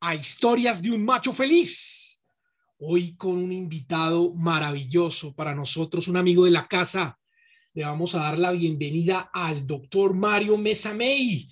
a 0.00 0.14
Historias 0.14 0.80
de 0.80 0.92
un 0.92 1.04
Macho 1.04 1.32
Feliz. 1.32 2.22
Hoy 2.78 3.16
con 3.16 3.36
un 3.36 3.52
invitado 3.52 4.32
maravilloso 4.34 5.34
para 5.34 5.54
nosotros, 5.54 6.06
un 6.06 6.16
amigo 6.16 6.44
de 6.44 6.52
la 6.52 6.68
casa. 6.68 7.18
Le 7.74 7.84
vamos 7.84 8.14
a 8.14 8.18
dar 8.18 8.38
la 8.38 8.52
bienvenida 8.52 9.30
al 9.32 9.66
doctor 9.66 10.14
Mario 10.14 10.56
Mesamey, 10.56 11.48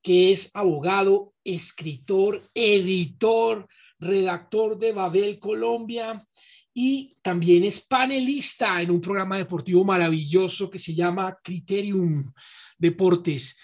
que 0.00 0.30
es 0.30 0.50
abogado, 0.54 1.34
escritor, 1.42 2.42
editor, 2.54 3.66
redactor 3.98 4.78
de 4.78 4.92
Babel 4.92 5.38
Colombia 5.40 6.24
y 6.72 7.16
también 7.20 7.64
es 7.64 7.80
panelista 7.80 8.80
en 8.80 8.90
un 8.90 9.00
programa 9.00 9.38
deportivo 9.38 9.84
maravilloso 9.84 10.70
que 10.70 10.78
se 10.78 10.94
llama 10.94 11.36
Criterium 11.42 12.32
Deportes 12.78 13.56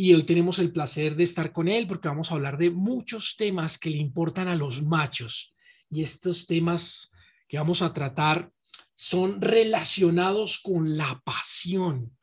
y 0.00 0.14
hoy 0.14 0.22
tenemos 0.22 0.60
el 0.60 0.70
placer 0.70 1.16
de 1.16 1.24
estar 1.24 1.52
con 1.52 1.66
él 1.66 1.88
porque 1.88 2.06
vamos 2.06 2.30
a 2.30 2.34
hablar 2.34 2.56
de 2.56 2.70
muchos 2.70 3.34
temas 3.36 3.78
que 3.78 3.90
le 3.90 3.96
importan 3.96 4.46
a 4.46 4.54
los 4.54 4.80
machos 4.80 5.52
y 5.90 6.04
estos 6.04 6.46
temas 6.46 7.10
que 7.48 7.58
vamos 7.58 7.82
a 7.82 7.92
tratar 7.92 8.48
son 8.94 9.40
relacionados 9.40 10.60
con 10.60 10.96
la 10.96 11.20
pasión, 11.24 12.16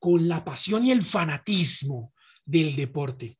con 0.00 0.26
la 0.26 0.44
pasión 0.44 0.84
y 0.84 0.90
el 0.90 1.02
fanatismo 1.02 2.12
del 2.44 2.74
deporte. 2.74 3.38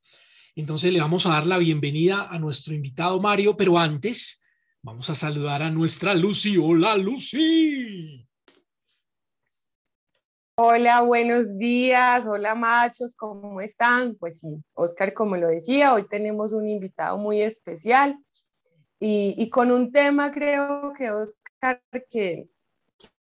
Entonces 0.55 0.93
le 0.93 1.01
vamos 1.01 1.27
a 1.27 1.31
dar 1.31 1.47
la 1.49 1.59
bienvenida 1.59 2.29
a 2.31 2.39
nuestro 2.39 2.75
invitado 2.75 3.21
Mario, 3.21 3.57
pero 3.57 3.77
antes 3.77 4.41
vamos 4.83 5.11
a 5.11 5.17
saludar 5.17 5.65
a 5.65 5.71
nuestra 5.73 6.15
Lucy. 6.15 6.59
Hola 6.59 6.97
Lucy. 6.97 8.25
Hola, 10.57 11.01
buenos 11.01 11.59
días. 11.59 12.29
Hola, 12.29 12.55
machos, 12.55 13.17
¿cómo 13.17 13.61
están? 13.61 14.15
Pues 14.15 14.39
sí, 14.39 14.63
Oscar, 14.75 15.13
como 15.13 15.37
lo 15.37 15.49
decía, 15.49 15.93
hoy 15.93 16.07
tenemos 16.07 16.53
un 16.53 16.69
invitado 16.69 17.19
muy 17.19 17.43
especial 17.43 18.17
y, 19.01 19.51
con 19.51 19.73
un 19.73 19.91
tema, 19.91 20.31
creo 20.31 20.93
que 20.97 21.11
Oscar, 21.11 21.83
que, 22.09 22.49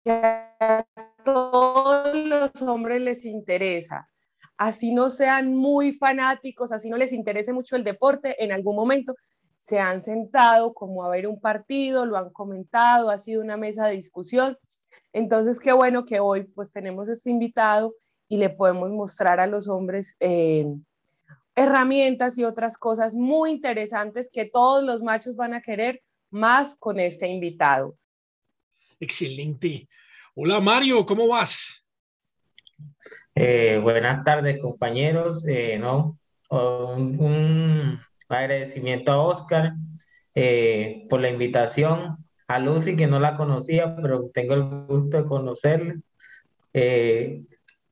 a 0.05 0.85
todos 1.25 2.17
los 2.17 2.63
hombres 2.63 3.01
les 3.01 3.25
interesa. 3.25 4.09
Así 4.57 4.93
no 4.93 5.09
sean 5.09 5.55
muy 5.55 5.93
fanáticos, 5.93 6.73
así 6.73 6.91
no 6.91 6.97
les 6.97 7.13
interese 7.13 7.53
mucho 7.53 7.77
el 7.77 7.85
deporte, 7.85 8.43
en 8.43 8.51
algún 8.51 8.75
momento 8.75 9.15
se 9.57 9.79
han 9.79 10.01
sentado 10.01 10.75
como 10.75 11.05
a 11.05 11.11
ver 11.11 11.29
un 11.29 11.41
partido, 11.41 12.07
lo 12.07 12.17
han 12.17 12.31
comentado, 12.31 13.09
ha 13.09 13.19
sido 13.19 13.41
una 13.41 13.57
mesa 13.57 13.87
de 13.87 13.93
discusión 13.93 14.59
entonces, 15.13 15.59
qué 15.59 15.73
bueno 15.73 16.05
que 16.05 16.21
hoy 16.21 16.45
pues 16.45 16.71
tenemos 16.71 17.09
este 17.09 17.31
invitado 17.31 17.95
y 18.29 18.37
le 18.37 18.51
podemos 18.51 18.91
mostrar 18.91 19.41
a 19.41 19.47
los 19.47 19.69
hombres 19.69 20.17
eh, 20.21 20.67
herramientas 21.57 22.39
y 22.39 22.45
otras 22.45 22.77
cosas 22.77 23.15
muy 23.15 23.51
interesantes 23.51 24.31
que 24.33 24.45
todos 24.45 24.85
los 24.85 25.03
machos 25.03 25.35
van 25.35 25.55
a 25.55 25.61
querer 25.61 26.03
más 26.31 26.77
con 26.77 27.01
este 27.01 27.27
invitado. 27.27 27.97
Excelente. 29.01 29.89
Hola 30.35 30.61
Mario, 30.61 31.05
¿cómo 31.05 31.27
vas? 31.27 31.85
Eh, 33.35 33.81
buenas 33.83 34.23
tardes 34.23 34.61
compañeros. 34.61 35.45
Eh, 35.49 35.77
no, 35.79 36.19
un, 36.51 37.99
agradecimiento 38.29 39.11
a 39.11 39.23
Oscar 39.23 39.73
por 41.09 41.21
la 41.21 41.29
invitación 41.29 42.17
a 42.51 42.59
Lucy, 42.59 42.97
que 42.97 43.07
no 43.07 43.21
la 43.21 43.37
conocía, 43.37 43.95
pero 43.95 44.29
tengo 44.35 44.55
el 44.55 44.63
gusto 44.63 45.19
de 45.19 45.25
conocerla. 45.25 45.95
Eh, 46.75 47.43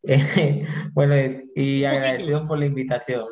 bueno, 0.92 1.14
y 1.54 1.84
agradecido 1.84 2.46
por 2.46 2.58
la 2.58 2.66
invitación. 2.66 3.26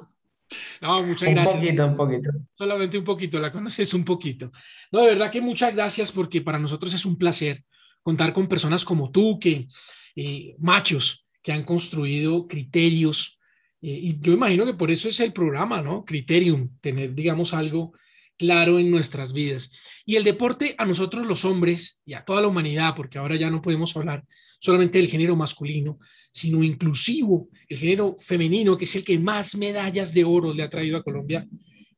No, 0.80 1.02
muchas 1.02 1.30
gracias. 1.30 1.54
Un 1.54 1.60
poquito, 1.60 1.86
un 1.86 1.96
poquito. 1.96 2.30
Solamente 2.56 2.98
un 2.98 3.04
poquito, 3.04 3.40
la 3.40 3.50
conoces 3.50 3.92
un 3.94 4.04
poquito. 4.04 4.52
No, 4.92 5.00
de 5.00 5.08
verdad 5.08 5.32
que 5.32 5.40
muchas 5.40 5.74
gracias 5.74 6.12
porque 6.12 6.42
para 6.42 6.60
nosotros 6.60 6.94
es 6.94 7.04
un 7.04 7.16
placer 7.16 7.64
contar 8.02 8.32
con 8.32 8.46
personas 8.46 8.84
como 8.84 9.10
tú, 9.10 9.40
que 9.40 9.66
eh, 10.14 10.54
machos 10.58 11.26
que 11.42 11.50
han 11.50 11.64
construido 11.64 12.46
criterios. 12.46 13.40
Eh, 13.82 13.98
y 14.00 14.20
yo 14.20 14.32
imagino 14.32 14.64
que 14.64 14.74
por 14.74 14.92
eso 14.92 15.08
es 15.08 15.18
el 15.18 15.32
programa, 15.32 15.82
¿no? 15.82 16.04
Criterium, 16.04 16.68
tener, 16.80 17.14
digamos, 17.14 17.52
algo 17.52 17.94
claro 18.36 18.78
en 18.78 18.90
nuestras 18.90 19.32
vidas. 19.32 19.70
Y 20.04 20.16
el 20.16 20.24
deporte 20.24 20.74
a 20.78 20.86
nosotros 20.86 21.26
los 21.26 21.44
hombres 21.44 22.00
y 22.04 22.14
a 22.14 22.24
toda 22.24 22.42
la 22.42 22.48
humanidad, 22.48 22.94
porque 22.94 23.18
ahora 23.18 23.36
ya 23.36 23.50
no 23.50 23.62
podemos 23.62 23.96
hablar 23.96 24.24
solamente 24.58 24.98
del 24.98 25.08
género 25.08 25.36
masculino, 25.36 25.98
sino 26.32 26.62
inclusivo 26.62 27.48
el 27.68 27.78
género 27.78 28.16
femenino, 28.18 28.76
que 28.76 28.84
es 28.84 28.94
el 28.96 29.04
que 29.04 29.18
más 29.18 29.54
medallas 29.56 30.12
de 30.12 30.24
oro 30.24 30.52
le 30.52 30.62
ha 30.62 30.70
traído 30.70 30.96
a 30.96 31.02
Colombia 31.02 31.46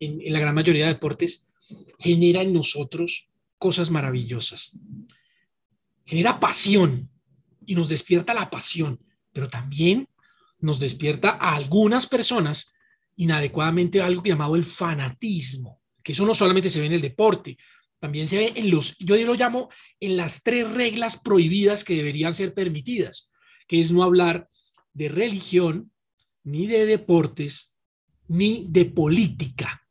en, 0.00 0.32
la 0.32 0.41
gran 0.41 0.54
mayoría 0.54 0.87
de 0.87 0.94
deportes, 0.94 1.48
genera 1.98 2.43
en 2.43 2.53
nosotros 2.53 3.28
cosas 3.59 3.91
maravillosas. 3.91 4.78
Genera 6.04 6.41
pasión 6.41 7.10
y 7.66 7.75
nos 7.75 7.88
despierta 7.88 8.32
la 8.32 8.48
pasión, 8.48 8.98
pero 9.32 9.48
también 9.48 10.09
nos 10.60 10.78
despierta 10.78 11.31
a 11.31 11.54
algunas 11.54 12.06
personas 12.06 12.72
inadecuadamente 13.16 14.00
algo 14.00 14.22
llamado 14.22 14.56
el 14.56 14.65
fanatismo 14.65 15.78
que 16.08 16.12
eso 16.12 16.24
no 16.24 16.34
solamente 16.34 16.70
se 16.70 16.80
ve 16.80 16.86
en 16.86 16.94
el 16.94 17.02
deporte, 17.02 17.58
también 17.98 18.28
se 18.28 18.38
ve 18.38 18.52
en 18.54 18.70
los, 18.70 18.96
yo 18.96 19.14
lo 19.26 19.34
llamo 19.34 19.69
en 20.00 20.16
las 20.16 20.42
tres 20.42 20.66
reglas 20.70 21.20
prohibidas 21.20 21.84
que 21.84 21.96
deberían 21.96 22.34
ser 22.34 22.54
permitidas, 22.54 23.30
que 23.66 23.78
es 23.78 23.91
no 23.91 24.02
hablar 24.02 24.48
de 24.94 25.10
religión, 25.10 25.92
ni 26.44 26.66
de 26.66 26.86
deportes, 26.86 27.76
ni 28.26 28.64
de 28.70 28.86
política, 28.86 29.82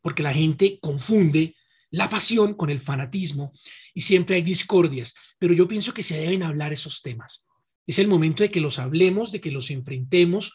porque 0.00 0.22
la 0.22 0.32
gente 0.32 0.78
confunde 0.80 1.56
la 1.90 2.08
pasión 2.08 2.54
con 2.54 2.70
el 2.70 2.78
fanatismo 2.78 3.50
y 3.94 4.02
siempre 4.02 4.36
hay 4.36 4.42
discordias, 4.42 5.12
pero 5.40 5.54
yo 5.54 5.66
pienso 5.66 5.92
que 5.92 6.04
se 6.04 6.20
deben 6.20 6.44
hablar 6.44 6.72
esos 6.72 7.02
temas. 7.02 7.48
Es 7.84 7.98
el 7.98 8.06
momento 8.06 8.44
de 8.44 8.52
que 8.52 8.60
los 8.60 8.78
hablemos, 8.78 9.32
de 9.32 9.40
que 9.40 9.50
los 9.50 9.72
enfrentemos 9.72 10.54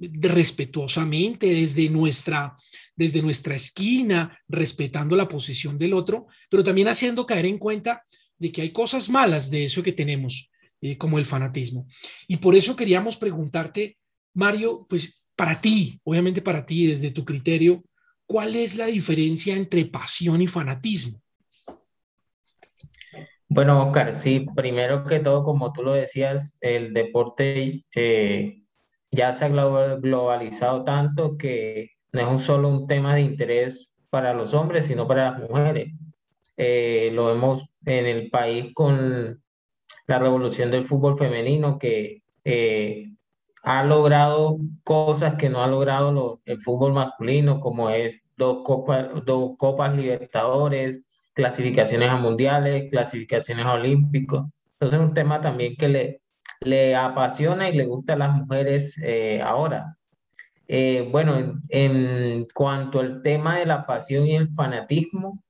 respetuosamente 0.00 1.46
desde 1.46 1.88
nuestra, 1.88 2.56
desde 3.00 3.22
nuestra 3.22 3.54
esquina, 3.54 4.38
respetando 4.46 5.16
la 5.16 5.26
posición 5.26 5.78
del 5.78 5.94
otro, 5.94 6.26
pero 6.50 6.62
también 6.62 6.86
haciendo 6.86 7.24
caer 7.24 7.46
en 7.46 7.56
cuenta 7.56 8.04
de 8.36 8.52
que 8.52 8.60
hay 8.60 8.72
cosas 8.72 9.08
malas 9.08 9.50
de 9.50 9.64
eso 9.64 9.82
que 9.82 9.92
tenemos, 9.92 10.50
eh, 10.82 10.98
como 10.98 11.18
el 11.18 11.24
fanatismo. 11.24 11.86
Y 12.28 12.36
por 12.36 12.54
eso 12.54 12.76
queríamos 12.76 13.16
preguntarte, 13.16 13.96
Mario, 14.34 14.86
pues 14.86 15.24
para 15.34 15.62
ti, 15.62 15.98
obviamente 16.04 16.42
para 16.42 16.66
ti, 16.66 16.88
desde 16.88 17.10
tu 17.10 17.24
criterio, 17.24 17.82
¿cuál 18.26 18.54
es 18.54 18.74
la 18.74 18.84
diferencia 18.84 19.56
entre 19.56 19.86
pasión 19.86 20.42
y 20.42 20.46
fanatismo? 20.46 21.22
Bueno, 23.48 23.82
Oscar, 23.86 24.20
sí, 24.20 24.46
primero 24.54 25.06
que 25.06 25.20
todo, 25.20 25.42
como 25.42 25.72
tú 25.72 25.82
lo 25.82 25.94
decías, 25.94 26.54
el 26.60 26.92
deporte 26.92 27.82
eh, 27.94 28.62
ya 29.10 29.32
se 29.32 29.46
ha 29.46 29.48
globalizado 29.48 30.84
tanto 30.84 31.38
que 31.38 31.92
no 32.12 32.20
es 32.20 32.26
un 32.26 32.40
solo 32.40 32.68
un 32.68 32.86
tema 32.86 33.14
de 33.14 33.22
interés 33.22 33.92
para 34.10 34.34
los 34.34 34.54
hombres, 34.54 34.86
sino 34.86 35.06
para 35.06 35.32
las 35.32 35.48
mujeres. 35.48 35.92
Eh, 36.56 37.10
lo 37.14 37.26
vemos 37.26 37.64
en 37.86 38.06
el 38.06 38.30
país 38.30 38.72
con 38.74 39.42
la 40.06 40.18
revolución 40.18 40.70
del 40.70 40.84
fútbol 40.84 41.16
femenino 41.16 41.78
que 41.78 42.22
eh, 42.44 43.12
ha 43.62 43.84
logrado 43.84 44.58
cosas 44.84 45.36
que 45.36 45.48
no 45.48 45.62
ha 45.62 45.66
logrado 45.66 46.40
el 46.44 46.60
fútbol 46.60 46.92
masculino, 46.92 47.60
como 47.60 47.90
es 47.90 48.20
dos 48.36 48.58
copas, 48.64 49.08
dos 49.24 49.52
copas 49.58 49.94
libertadores, 49.96 51.02
clasificaciones 51.34 52.10
a 52.10 52.16
mundiales, 52.16 52.90
clasificaciones 52.90 53.66
a 53.66 53.74
olímpicos. 53.74 54.46
Entonces 54.72 55.00
es 55.00 55.06
un 55.06 55.14
tema 55.14 55.40
también 55.40 55.76
que 55.76 55.88
le, 55.88 56.22
le 56.60 56.96
apasiona 56.96 57.68
y 57.68 57.76
le 57.76 57.86
gusta 57.86 58.14
a 58.14 58.16
las 58.16 58.34
mujeres 58.34 58.98
eh, 59.02 59.40
ahora. 59.42 59.96
Eh, 60.72 61.08
bueno, 61.10 61.60
en, 61.68 62.46
cuanto 62.54 63.00
al 63.00 63.22
tema 63.22 63.58
de 63.58 63.66
la 63.66 63.84
pasión 63.86 64.24
y 64.24 64.36
el 64.36 64.54
fanatismo, 64.54 65.42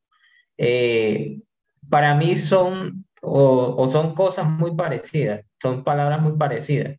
eh, 0.57 1.43
para 1.91 2.15
mí 2.15 2.37
son 2.37 3.05
o, 3.21 3.87
son 3.93 4.15
cosas 4.15 4.47
muy 4.47 4.75
parecidas, 4.75 5.45
son 5.61 5.85
palabras 5.85 6.23
muy 6.23 6.39
parecidas. 6.39 6.97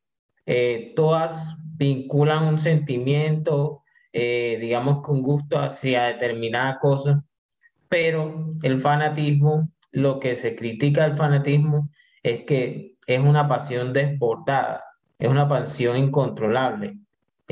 todas 0.96 1.56
vinculan 1.78 2.44
un 2.46 2.60
sentimiento, 2.60 3.84
digamos, 4.14 5.02
con 5.02 5.24
gusto 5.24 5.58
hacia 5.58 6.04
determinada 6.04 6.78
cosa, 6.80 7.24
pero 7.90 8.52
el 8.62 8.80
fanatismo, 8.82 9.72
lo 9.92 10.20
que 10.20 10.36
se 10.36 10.56
critica 10.56 11.08
del 11.08 11.18
fanatismo 11.18 11.90
es 12.22 12.46
que 12.46 12.98
es 13.08 13.20
una 13.20 13.48
pasión 13.48 13.94
desbordada, 13.94 14.84
es 15.18 15.28
una 15.28 15.50
pasión 15.50 15.98
incontrolable, 15.98 17.00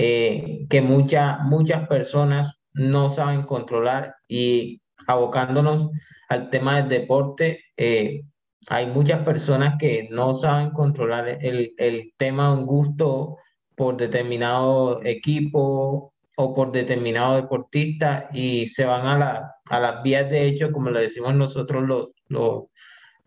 eh, 0.02 0.66
que 0.70 0.82
muchas 0.82 1.42
muchas 1.44 1.86
personas 1.90 2.56
no 2.74 3.10
saben 3.10 3.44
controlar 3.44 4.16
y 4.30 4.82
abocándonos 5.08 5.90
al 6.30 6.50
tema 6.50 6.78
del 6.78 6.88
deporte, 6.88 7.66
eh, 7.76 8.22
hay 8.70 8.86
muchas 8.86 9.24
personas 9.24 9.76
que 9.78 10.08
no 10.10 10.34
saben 10.34 10.72
controlar 10.72 11.28
el, 11.42 11.74
el 11.78 12.14
tema 12.18 12.48
de 12.48 12.58
un 12.60 12.66
gusto 12.66 13.38
por 13.76 13.98
determinado 13.98 15.04
equipo 15.04 16.14
o 16.38 16.54
por 16.56 16.72
determinado 16.72 17.36
deportista 17.36 18.30
y 18.32 18.68
se 18.68 18.86
van 18.86 19.06
a, 19.06 19.18
la, 19.18 19.56
a 19.70 19.80
las 19.82 20.02
vías 20.02 20.30
de 20.30 20.46
hecho, 20.48 20.72
como 20.72 20.92
lo 20.92 21.00
decimos 21.00 21.36
nosotros 21.36 21.84
los, 21.84 22.10
los, 22.30 22.64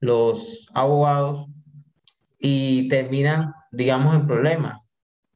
los 0.00 0.66
abogados, 0.72 1.48
y 2.38 2.88
terminan, 2.88 3.54
digamos, 3.70 4.16
en 4.16 4.26
problemas. 4.26 4.81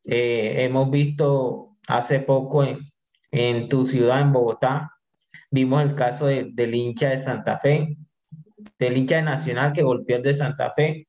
Eh, 0.06 0.62
hemos 0.64 0.88
visto 0.91 1.76
hace 1.88 2.20
poco 2.20 2.64
en, 3.32 3.69
tu 3.69 3.87
ciudad, 3.87 4.20
en 4.20 4.32
Bogotá, 4.32 4.93
vimos 5.50 5.82
el 5.82 5.94
caso 5.94 6.26
del 6.26 6.75
hincha 6.75 7.11
de 7.11 7.19
Santa 7.19 7.58
Fe, 7.58 7.97
del 8.79 8.97
hincha 8.97 9.17
de 9.17 9.23
Nacional 9.23 9.73
que 9.73 9.82
golpeó 9.82 10.17
el 10.17 10.23
de 10.23 10.35
Santa 10.35 10.73
Fe. 10.75 11.08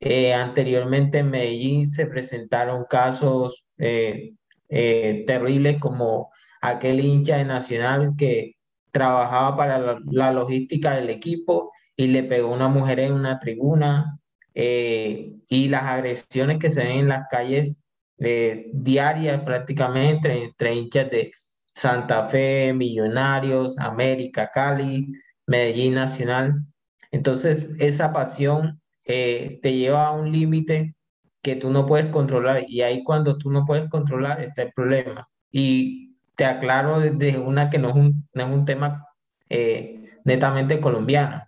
Eh, 0.00 0.34
anteriormente 0.34 1.18
en 1.18 1.30
Medellín 1.30 1.90
se 1.90 2.06
presentaron 2.06 2.86
casos 2.88 3.64
eh, 3.78 4.34
terribles 4.68 5.78
como 5.78 6.30
aquel 6.62 7.00
hincha 7.00 7.36
de 7.36 7.44
Nacional 7.44 8.14
que 8.16 8.56
trabajaba 8.90 9.56
para 9.56 10.00
la, 10.06 10.32
logística 10.32 10.94
del 10.94 11.10
equipo 11.10 11.72
y 11.96 12.06
le 12.08 12.22
pegó 12.22 12.48
a 12.48 12.56
una 12.56 12.68
mujer 12.68 13.00
en 13.00 13.12
una 13.12 13.38
tribuna 13.38 14.18
y 14.54 15.68
las 15.68 15.82
agresiones 15.82 16.58
que 16.58 16.70
se 16.70 16.84
ven 16.84 17.00
en 17.00 17.08
las 17.08 17.26
calles 17.28 17.83
diarias 18.16 19.42
prácticamente 19.42 20.44
entre 20.44 20.74
hinchas 20.74 21.10
de 21.10 21.32
Santa 21.74 22.28
Fe, 22.28 22.72
Millonarios, 22.72 23.78
América, 23.78 24.50
Cali, 24.52 25.12
Medellín 25.46 25.94
Nacional. 25.94 26.64
Entonces, 27.10 27.70
esa 27.78 28.12
pasión 28.12 28.80
eh, 29.04 29.58
te 29.62 29.74
lleva 29.74 30.06
a 30.06 30.12
un 30.12 30.32
límite 30.32 30.94
que 31.42 31.56
tú 31.56 31.70
no 31.70 31.86
puedes 31.86 32.06
controlar 32.10 32.64
y 32.68 32.82
ahí 32.82 33.04
cuando 33.04 33.36
tú 33.38 33.50
no 33.50 33.66
puedes 33.66 33.88
controlar 33.90 34.40
está 34.40 34.62
el 34.62 34.72
problema. 34.72 35.28
Y 35.50 36.16
te 36.36 36.44
aclaro 36.44 37.00
desde 37.00 37.38
una 37.38 37.70
que 37.70 37.78
no 37.78 37.90
es 37.90 37.94
un, 37.96 38.28
no 38.32 38.44
es 38.44 38.52
un 38.52 38.64
tema 38.64 39.06
eh, 39.48 40.18
netamente 40.24 40.80
colombiano. 40.80 41.42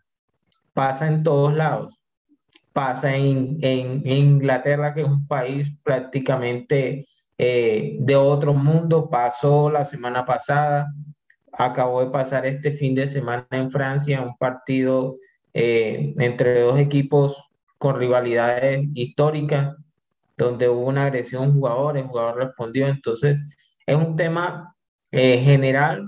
Pasa 0.74 1.08
en 1.08 1.22
todos 1.22 1.54
lados. 1.54 1.95
Pasa 2.76 3.16
en, 3.16 3.56
en, 3.62 4.06
Inglaterra, 4.06 4.92
que 4.92 5.00
es 5.00 5.08
un 5.08 5.26
país 5.26 5.66
prácticamente 5.82 7.08
eh, 7.38 7.96
de 8.00 8.16
otro 8.16 8.52
mundo. 8.52 9.08
Pasó 9.08 9.70
la 9.70 9.86
semana 9.86 10.26
pasada. 10.26 10.92
Acabó 11.54 12.04
de 12.04 12.10
pasar 12.10 12.44
este 12.44 12.72
fin 12.72 12.94
de 12.94 13.08
semana 13.08 13.46
en 13.52 13.70
Francia 13.70 14.20
un 14.20 14.36
partido 14.36 15.16
eh, 15.54 16.12
entre 16.18 16.60
dos 16.60 16.78
equipos 16.78 17.48
con 17.78 17.98
rivalidades 17.98 18.86
históricas, 18.92 19.74
donde 20.36 20.68
hubo 20.68 20.84
una 20.84 21.04
agresión 21.04 21.44
a 21.44 21.46
un 21.46 21.54
jugador, 21.54 21.96
el 21.96 22.04
jugador 22.04 22.36
respondió. 22.36 22.88
Entonces, 22.88 23.38
es 23.86 23.96
un 23.96 24.16
tema 24.16 24.76
eh, 25.12 25.40
general 25.42 26.06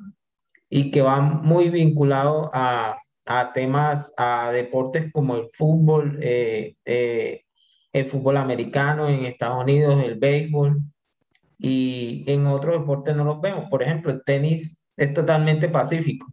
y 0.68 0.90
que 0.90 1.00
va 1.00 1.18
muy 1.22 1.70
vinculado 1.70 2.50
a, 2.52 2.98
a, 3.28 3.52
temas, 3.52 4.12
a 4.16 4.50
deportes 4.52 5.12
como 5.12 5.36
el 5.36 5.48
fútbol, 5.52 6.18
eh, 6.22 6.74
el 7.92 8.06
fútbol 8.06 8.38
americano 8.38 9.06
en 9.06 9.26
Estados 9.26 9.62
Unidos, 9.62 10.02
el 10.02 10.18
béisbol, 10.18 10.80
y 11.58 12.24
en 12.26 12.46
otros 12.46 12.80
deportes 12.80 13.14
no 13.14 13.24
los 13.24 13.40
vemos. 13.40 13.68
Por 13.68 13.82
ejemplo, 13.82 14.10
el 14.10 14.22
tenis 14.24 14.74
es 14.96 15.12
totalmente 15.12 15.68
pacífico. 15.68 16.32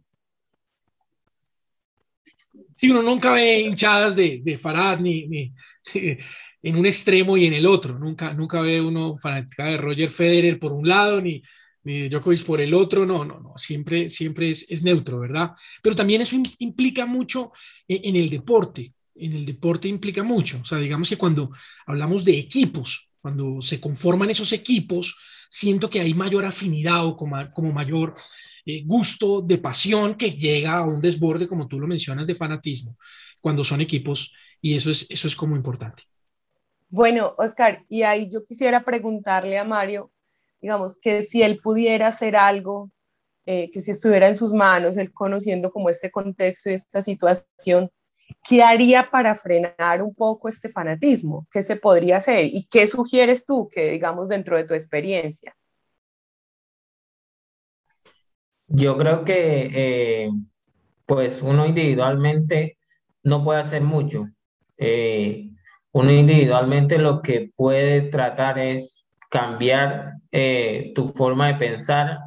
Sí, 2.74 2.90
uno 2.90 3.02
nunca 3.02 3.32
ve 3.32 3.60
hinchadas 3.60 4.16
de, 4.16 4.40
de 4.42 4.56
Farad 4.56 4.98
ni, 4.98 5.26
ni 5.28 5.54
en 6.62 6.76
un 6.76 6.86
extremo 6.86 7.36
y 7.36 7.46
en 7.46 7.52
el 7.52 7.66
otro. 7.66 7.98
Nunca, 7.98 8.32
nunca 8.32 8.62
ve 8.62 8.80
uno 8.80 9.18
fanática 9.18 9.66
de 9.66 9.76
Roger 9.76 10.08
Federer 10.08 10.58
por 10.58 10.72
un 10.72 10.88
lado 10.88 11.20
ni, 11.20 11.42
ni 11.86 12.00
de 12.00 12.08
Djokovic 12.08 12.44
por 12.44 12.60
el 12.60 12.74
otro. 12.74 13.06
No, 13.06 13.24
no, 13.24 13.38
no. 13.38 13.54
Siempre, 13.56 14.10
siempre 14.10 14.50
es, 14.50 14.66
es 14.68 14.82
neutro, 14.82 15.20
¿verdad? 15.20 15.52
Pero 15.82 15.94
también 15.94 16.20
eso 16.20 16.36
implica 16.58 17.06
mucho 17.06 17.52
en, 17.86 18.00
en 18.04 18.16
el 18.16 18.28
deporte. 18.28 18.92
En 19.14 19.32
el 19.32 19.46
deporte 19.46 19.86
implica 19.86 20.24
mucho. 20.24 20.58
O 20.62 20.64
sea, 20.64 20.78
digamos 20.78 21.08
que 21.08 21.16
cuando 21.16 21.52
hablamos 21.86 22.24
de 22.24 22.36
equipos, 22.36 23.08
cuando 23.20 23.62
se 23.62 23.80
conforman 23.80 24.30
esos 24.30 24.52
equipos, 24.52 25.16
siento 25.48 25.88
que 25.88 26.00
hay 26.00 26.12
mayor 26.12 26.44
afinidad 26.44 27.06
o 27.06 27.16
como, 27.16 27.36
como 27.52 27.72
mayor 27.72 28.14
eh, 28.64 28.82
gusto, 28.84 29.42
de 29.42 29.58
pasión 29.58 30.16
que 30.16 30.32
llega 30.32 30.78
a 30.78 30.86
un 30.86 31.00
desborde, 31.00 31.46
como 31.46 31.68
tú 31.68 31.78
lo 31.78 31.86
mencionas, 31.86 32.26
de 32.26 32.34
fanatismo, 32.34 32.96
cuando 33.40 33.62
son 33.62 33.80
equipos, 33.80 34.32
y 34.60 34.74
eso 34.74 34.90
es, 34.90 35.06
eso 35.08 35.28
es 35.28 35.36
como 35.36 35.54
importante. 35.54 36.02
Bueno, 36.88 37.34
Oscar, 37.38 37.84
y 37.88 38.02
ahí 38.02 38.28
yo 38.28 38.42
quisiera 38.44 38.84
preguntarle 38.84 39.56
a 39.56 39.64
Mario, 39.64 40.10
digamos, 40.60 40.98
que 41.00 41.22
si 41.22 41.42
él 41.42 41.60
pudiera 41.62 42.08
hacer 42.08 42.36
algo, 42.36 42.90
eh, 43.46 43.70
que 43.70 43.80
si 43.80 43.92
estuviera 43.92 44.26
en 44.28 44.36
sus 44.36 44.52
manos, 44.52 44.96
él 44.96 45.12
conociendo 45.12 45.70
como 45.70 45.88
este 45.88 46.10
contexto 46.10 46.70
y 46.70 46.74
esta 46.74 47.02
situación, 47.02 47.90
¿qué 48.48 48.62
haría 48.62 49.10
para 49.10 49.34
frenar 49.34 50.02
un 50.02 50.14
poco 50.14 50.48
este 50.48 50.68
fanatismo? 50.68 51.46
¿Qué 51.50 51.62
se 51.62 51.76
podría 51.76 52.16
hacer? 52.16 52.46
¿Y 52.46 52.66
qué 52.66 52.86
sugieres 52.86 53.44
tú 53.44 53.68
que, 53.70 53.90
digamos, 53.90 54.28
dentro 54.28 54.56
de 54.56 54.64
tu 54.64 54.74
experiencia? 54.74 55.54
Yo 58.68 58.98
creo 58.98 59.24
que 59.24 59.70
eh, 59.72 60.30
pues 61.06 61.40
uno 61.40 61.66
individualmente 61.66 62.78
no 63.22 63.44
puede 63.44 63.60
hacer 63.60 63.82
mucho. 63.82 64.26
Eh, 64.76 65.50
uno 65.92 66.12
individualmente 66.12 66.98
lo 66.98 67.22
que 67.22 67.52
puede 67.54 68.02
tratar 68.02 68.58
es 68.58 68.95
cambiar 69.30 70.14
eh, 70.32 70.92
tu 70.94 71.12
forma 71.12 71.48
de 71.48 71.54
pensar 71.54 72.18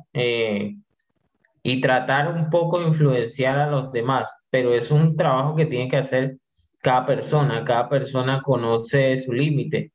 y 1.63 1.81
tratar 1.81 2.33
un 2.33 2.49
poco 2.49 2.79
de 2.79 2.87
influenciar 2.87 3.57
a 3.59 3.69
los 3.69 3.91
demás, 3.91 4.29
pero 4.49 4.73
es 4.73 4.91
un 4.91 5.15
trabajo 5.15 5.55
que 5.55 5.65
tiene 5.65 5.89
que 5.89 5.97
hacer 5.97 6.37
cada 6.81 7.05
persona, 7.05 7.63
cada 7.65 7.89
persona 7.89 8.41
conoce 8.41 9.17
su 9.17 9.33
límite. 9.33 9.91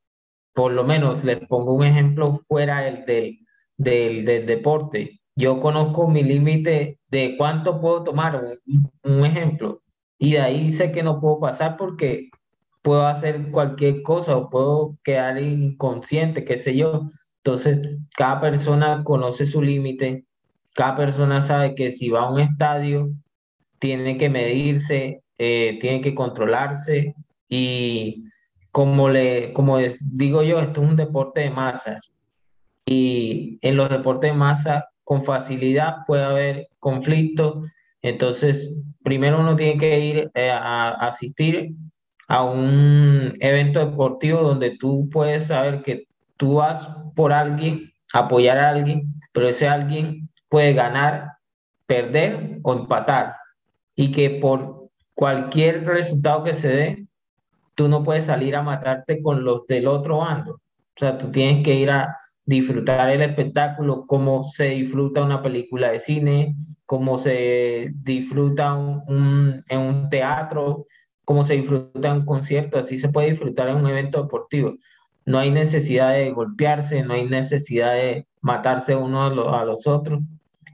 Por 0.52 0.72
lo 0.72 0.84
menos 0.84 1.24
les 1.24 1.38
pongo 1.46 1.74
un 1.74 1.84
ejemplo 1.84 2.40
fuera 2.48 2.80
del, 2.82 3.38
del, 3.76 4.24
del 4.24 4.46
deporte. 4.46 5.20
Yo 5.36 5.60
conozco 5.60 6.08
mi 6.08 6.22
límite 6.22 7.00
de 7.08 7.34
cuánto 7.36 7.80
puedo 7.80 8.04
tomar, 8.04 8.40
un, 9.02 9.24
ejemplo, 9.24 9.82
y 10.18 10.32
de 10.32 10.40
ahí 10.40 10.72
sé 10.72 10.92
que 10.92 11.02
no 11.02 11.20
puedo 11.20 11.40
pasar 11.40 11.76
porque 11.76 12.30
puedo 12.84 13.06
hacer 13.06 13.50
cualquier 13.50 14.02
cosa 14.02 14.36
o 14.36 14.50
puedo 14.50 14.98
quedar 15.02 15.40
inconsciente, 15.40 16.44
qué 16.44 16.58
sé 16.58 16.76
yo. 16.76 17.08
Entonces, 17.38 17.78
cada 18.14 18.42
persona 18.42 19.02
conoce 19.04 19.46
su 19.46 19.62
límite, 19.62 20.26
cada 20.74 20.94
persona 20.94 21.40
sabe 21.40 21.74
que 21.74 21.90
si 21.90 22.10
va 22.10 22.24
a 22.24 22.30
un 22.30 22.40
estadio, 22.40 23.08
tiene 23.78 24.18
que 24.18 24.28
medirse, 24.28 25.22
eh, 25.38 25.78
tiene 25.80 26.02
que 26.02 26.14
controlarse 26.14 27.14
y 27.48 28.24
como, 28.70 29.08
le, 29.08 29.54
como 29.54 29.78
digo 29.78 30.42
yo, 30.42 30.60
esto 30.60 30.82
es 30.82 30.88
un 30.90 30.96
deporte 30.96 31.40
de 31.40 31.50
masas 31.50 32.12
y 32.84 33.58
en 33.62 33.76
los 33.78 33.88
deportes 33.88 34.30
de 34.30 34.36
masas 34.36 34.84
con 35.04 35.24
facilidad 35.24 36.04
puede 36.06 36.24
haber 36.24 36.68
conflictos. 36.80 37.66
Entonces, 38.02 38.74
primero 39.02 39.40
uno 39.40 39.56
tiene 39.56 39.78
que 39.78 40.00
ir 40.00 40.30
eh, 40.34 40.50
a, 40.50 40.90
asistir 40.90 41.74
a 42.28 42.42
un 42.44 43.34
evento 43.40 43.80
deportivo 43.80 44.40
donde 44.40 44.76
tú 44.78 45.08
puedes 45.10 45.48
saber 45.48 45.82
que 45.82 46.06
tú 46.36 46.54
vas 46.54 46.88
por 47.14 47.32
alguien, 47.32 47.92
apoyar 48.12 48.58
a 48.58 48.70
alguien, 48.70 49.14
pero 49.32 49.48
ese 49.48 49.68
alguien 49.68 50.28
puede 50.48 50.72
ganar, 50.72 51.32
perder 51.86 52.60
o 52.62 52.74
empatar. 52.74 53.36
Y 53.94 54.10
que 54.10 54.30
por 54.30 54.88
cualquier 55.14 55.86
resultado 55.86 56.44
que 56.44 56.54
se 56.54 56.68
dé, 56.68 57.06
tú 57.74 57.88
no 57.88 58.02
puedes 58.02 58.24
salir 58.24 58.56
a 58.56 58.62
matarte 58.62 59.22
con 59.22 59.44
los 59.44 59.66
del 59.66 59.86
otro 59.86 60.18
bando. 60.18 60.52
O 60.54 60.98
sea, 60.98 61.18
tú 61.18 61.30
tienes 61.30 61.64
que 61.64 61.74
ir 61.74 61.90
a, 61.90 62.16
disfrutar 62.46 63.10
el 63.10 63.22
espectáculo, 63.22 64.06
como 64.06 64.44
se 64.44 64.70
disfruta 64.70 65.22
una 65.22 65.42
película 65.42 65.90
de 65.90 65.98
cine, 65.98 66.54
como 66.86 67.16
se 67.16 67.90
disfruta 67.94 68.74
un, 68.74 69.62
en 69.68 69.80
un 69.80 70.10
teatro, 70.10 70.86
como 71.24 71.46
se 71.46 71.54
disfruta 71.54 72.10
en 72.10 72.16
un 72.18 72.26
concierto, 72.26 72.78
así 72.78 72.98
se 72.98 73.08
puede 73.08 73.30
disfrutar 73.30 73.68
en 73.68 73.76
un 73.76 73.88
evento 73.88 74.22
deportivo. 74.22 74.76
No 75.24 75.38
hay 75.38 75.50
necesidad 75.50 76.12
de 76.12 76.30
golpearse, 76.32 77.02
no 77.02 77.14
hay 77.14 77.24
necesidad 77.24 77.94
de 77.94 78.26
matarse 78.40 78.94
uno 78.94 79.24
a, 79.24 79.64
los 79.64 79.86
otros. 79.86 80.20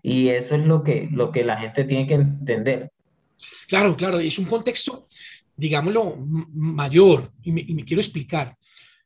Y 0.02 0.28
eso 0.28 0.56
es 0.56 0.64
lo 0.64 0.82
que, 0.82 1.08
lo 1.12 1.30
que 1.30 1.44
la 1.44 1.56
gente 1.56 1.84
tiene 1.84 2.06
que 2.06 2.14
entender. 2.14 2.90
Claro, 3.68 3.96
claro, 3.96 4.18
es 4.18 4.38
un 4.38 4.46
contexto, 4.46 5.06
digámoslo, 5.56 6.16
mayor, 6.52 7.30
y 7.42 7.52
me, 7.52 7.60
y 7.60 7.74
me 7.74 7.84
quiero 7.84 8.00
explicar. 8.00 8.56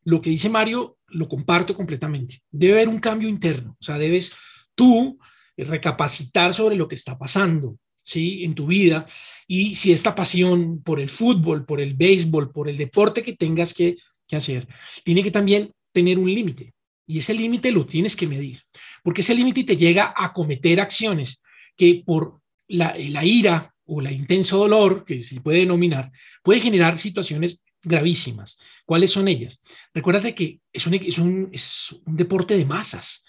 Lo 0.05 0.21
que 0.23 0.31
dice 0.31 0.49
Mario 0.49 0.97
lo 1.09 1.29
comparto 1.29 1.75
completamente. 1.75 2.43
Debe 2.51 2.75
haber 2.75 2.89
un 2.89 3.01
cambio 3.01 3.29
interno, 3.29 3.77
o 3.79 3.85
sea, 3.85 3.99
debes 3.99 4.35
tú 4.75 5.19
recapacitar 5.57 6.55
sobre 6.55 6.77
lo 6.77 6.89
que 6.89 6.95
está 6.95 7.19
pasando, 7.19 7.77
¿sí? 8.05 8.45
En 8.45 8.55
tu 8.55 8.67
vida 8.67 9.07
y 9.49 9.75
si 9.75 9.93
esta 9.93 10.15
pasión 10.15 10.83
por 10.83 11.01
el 11.01 11.09
fútbol, 11.09 11.65
por 11.65 11.81
el 11.81 11.95
béisbol, 11.95 12.53
por 12.53 12.69
el 12.69 12.77
deporte 12.77 13.23
que 13.23 13.37
tengas 13.37 13.75
que, 13.75 13.97
hacer, 14.33 14.67
tiene 15.05 15.23
que 15.23 15.31
también 15.31 15.71
tener 15.93 16.19
un 16.19 16.33
límite. 16.33 16.75
Y 17.07 17.19
ese 17.19 17.35
límite 17.35 17.71
lo 17.71 17.87
tienes 17.87 18.17
que 18.17 18.27
medir, 18.27 18.63
porque 19.03 19.21
ese 19.21 19.35
límite 19.35 19.63
te 19.63 19.77
llega 19.77 20.13
a 20.17 20.33
cometer 20.33 20.81
acciones 20.81 21.41
que 21.77 22.03
por 22.05 22.41
la, 22.67 22.97
la 22.99 23.25
ira 23.25 23.73
o 23.87 24.01
el 24.01 24.11
intenso 24.11 24.59
dolor, 24.59 25.05
que 25.05 25.23
se 25.23 25.41
puede 25.41 25.59
denominar, 25.59 26.11
puede 26.43 26.61
generar 26.61 26.99
situaciones 26.99 27.63
gravísimas. 27.83 28.59
¿Cuáles 28.85 29.11
son 29.13 29.29
ellas? 29.29 29.61
Recuérdate 29.93 30.35
que 30.35 30.61
es 30.73 30.87
un, 30.87 30.95
es 30.95 31.19
un, 31.19 31.51
es 31.53 31.95
un 32.07 32.17
deporte 32.17 32.57
de 32.57 32.65
masas. 32.65 33.25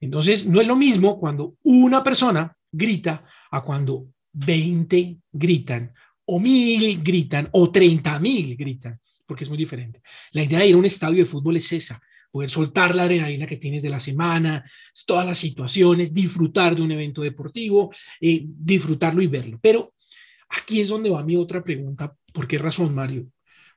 Entonces, 0.00 0.46
no 0.46 0.60
es 0.60 0.66
lo 0.66 0.76
mismo 0.76 1.18
cuando 1.18 1.56
una 1.62 2.02
persona 2.02 2.56
grita 2.70 3.24
a 3.50 3.62
cuando 3.62 4.08
20 4.36 5.18
gritan, 5.32 5.92
o 6.26 6.38
mil 6.38 7.02
gritan, 7.02 7.48
o 7.52 7.70
30 7.70 8.18
mil 8.18 8.56
gritan, 8.56 9.00
porque 9.24 9.44
es 9.44 9.48
muy 9.48 9.58
diferente. 9.58 10.02
La 10.32 10.42
idea 10.42 10.58
de 10.58 10.68
ir 10.68 10.74
a 10.74 10.78
un 10.78 10.84
estadio 10.84 11.18
de 11.18 11.24
fútbol 11.24 11.56
es 11.56 11.72
esa, 11.72 12.00
poder 12.30 12.50
soltar 12.50 12.94
la 12.94 13.04
adrenalina 13.04 13.46
que 13.46 13.56
tienes 13.56 13.82
de 13.82 13.88
la 13.88 13.98
semana, 14.00 14.62
todas 15.06 15.24
las 15.24 15.38
situaciones, 15.38 16.12
disfrutar 16.12 16.76
de 16.76 16.82
un 16.82 16.92
evento 16.92 17.22
deportivo, 17.22 17.94
eh, 18.20 18.42
disfrutarlo 18.44 19.22
y 19.22 19.26
verlo. 19.26 19.58
Pero 19.62 19.94
aquí 20.50 20.80
es 20.80 20.88
donde 20.88 21.08
va 21.08 21.24
mi 21.24 21.36
otra 21.36 21.64
pregunta. 21.64 22.14
¿Por 22.32 22.46
qué 22.46 22.58
razón, 22.58 22.94
Mario? 22.94 23.26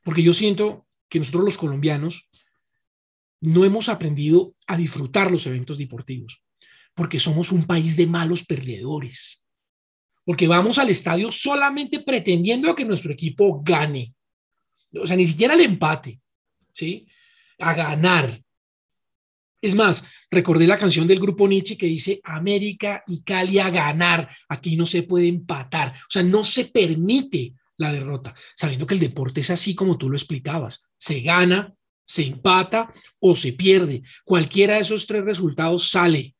Porque 0.03 0.23
yo 0.23 0.33
siento 0.33 0.87
que 1.07 1.19
nosotros 1.19 1.45
los 1.45 1.57
colombianos 1.57 2.27
no 3.41 3.63
hemos 3.63 3.87
aprendido 3.87 4.55
a 4.67 4.75
disfrutar 4.75 5.31
los 5.31 5.45
eventos 5.47 5.77
deportivos, 5.77 6.43
porque 6.93 7.19
somos 7.19 7.53
un 7.53 7.63
país 7.63 7.95
de 7.95 8.07
malos 8.07 8.43
perdedores 8.43 9.45
porque 10.29 10.47
vamos 10.47 10.77
al 10.77 10.91
estadio 10.91 11.31
solamente 11.31 12.01
pretendiendo 12.01 12.75
que 12.75 12.85
nuestro 12.85 13.11
equipo 13.11 13.63
gane. 13.63 14.13
O 14.93 15.07
sea, 15.07 15.15
ni 15.15 15.25
siquiera 15.25 15.55
el 15.55 15.61
empate, 15.61 16.21
¿sí? 16.71 17.07
A 17.57 17.73
ganar. 17.73 18.39
Es 19.59 19.73
más, 19.73 20.05
recordé 20.29 20.67
la 20.67 20.77
canción 20.77 21.07
del 21.07 21.19
grupo 21.19 21.47
Nietzsche 21.47 21.75
que 21.75 21.87
dice 21.87 22.21
América 22.23 23.03
y 23.07 23.23
Cali 23.23 23.57
a 23.57 23.71
ganar. 23.71 24.29
Aquí 24.49 24.75
no 24.75 24.85
se 24.85 25.01
puede 25.01 25.27
empatar. 25.27 25.95
O 25.95 26.11
sea, 26.11 26.21
no 26.21 26.43
se 26.43 26.65
permite 26.65 27.55
la 27.77 27.91
derrota, 27.91 28.35
sabiendo 28.55 28.85
que 28.85 28.93
el 28.93 28.99
deporte 28.99 29.41
es 29.41 29.49
así 29.49 29.73
como 29.73 29.97
tú 29.97 30.11
lo 30.11 30.15
explicabas. 30.15 30.91
Se 30.99 31.21
gana, 31.21 31.73
se 32.05 32.21
empata 32.21 32.91
o 33.17 33.35
se 33.35 33.53
pierde. 33.53 34.03
Cualquiera 34.23 34.75
de 34.75 34.81
esos 34.81 35.07
tres 35.07 35.25
resultados 35.25 35.89
sale 35.89 36.35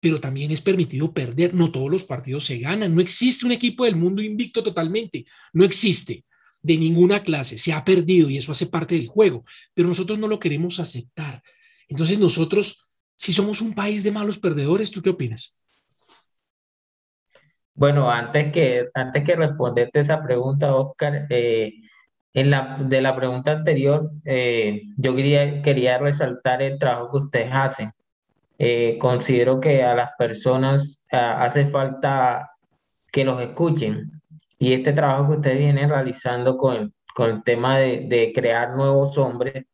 pero 0.00 0.20
también 0.20 0.50
es 0.50 0.60
permitido 0.60 1.12
perder. 1.12 1.54
No 1.54 1.70
todos 1.70 1.90
los 1.90 2.04
partidos 2.04 2.44
se 2.44 2.58
ganan. 2.58 2.94
No 2.94 3.00
existe 3.00 3.46
un 3.46 3.52
equipo 3.52 3.84
del 3.84 3.96
mundo 3.96 4.22
invicto 4.22 4.62
totalmente. 4.62 5.26
No 5.52 5.64
existe 5.64 6.24
de 6.62 6.76
ninguna 6.76 7.22
clase. 7.22 7.58
Se 7.58 7.72
ha 7.72 7.84
perdido 7.84 8.30
y 8.30 8.38
eso 8.38 8.52
hace 8.52 8.66
parte 8.66 8.94
del 8.94 9.08
juego, 9.08 9.44
pero 9.74 9.88
nosotros 9.88 10.18
no 10.18 10.28
lo 10.28 10.38
queremos 10.38 10.78
aceptar. 10.80 11.42
Entonces 11.88 12.18
nosotros, 12.18 12.90
si 13.16 13.32
somos 13.32 13.60
un 13.60 13.74
país 13.74 14.02
de 14.02 14.12
malos 14.12 14.38
perdedores, 14.38 14.90
¿tú 14.90 15.02
qué 15.02 15.10
opinas? 15.10 15.60
Bueno, 17.74 18.10
antes 18.10 18.52
que, 18.52 18.88
antes 18.92 19.22
que 19.22 19.36
responderte 19.36 20.00
esa 20.00 20.22
pregunta, 20.22 20.74
Oscar, 20.74 21.26
eh, 21.30 21.74
en 22.34 22.50
la, 22.50 22.78
de 22.80 23.00
la 23.00 23.14
pregunta 23.14 23.52
anterior, 23.52 24.10
eh, 24.24 24.82
yo 24.96 25.14
quería, 25.14 25.62
quería 25.62 25.98
resaltar 25.98 26.60
el 26.60 26.78
trabajo 26.78 27.10
que 27.12 27.24
ustedes 27.24 27.48
hacen 27.52 27.92
eh, 28.58 28.98
considero 29.00 29.60
que 29.60 29.82
a 29.84 29.94
las 29.94 30.10
personas 30.18 31.04
hace 31.10 31.66
falta 31.66 32.50
que 33.12 33.24
los 33.24 33.40
escuchen. 33.40 34.10
Y 34.58 34.72
este 34.72 34.92
trabajo 34.92 35.30
que 35.30 35.36
ustedes 35.36 35.58
vienen 35.58 35.88
realizando 35.88 36.58
con, 36.58 36.92
con 37.14 37.30
el 37.30 37.42
tema 37.44 37.78
de, 37.78 38.06
de, 38.08 38.32
crear 38.34 38.74
nuevos 38.74 39.16
hombres 39.16 39.64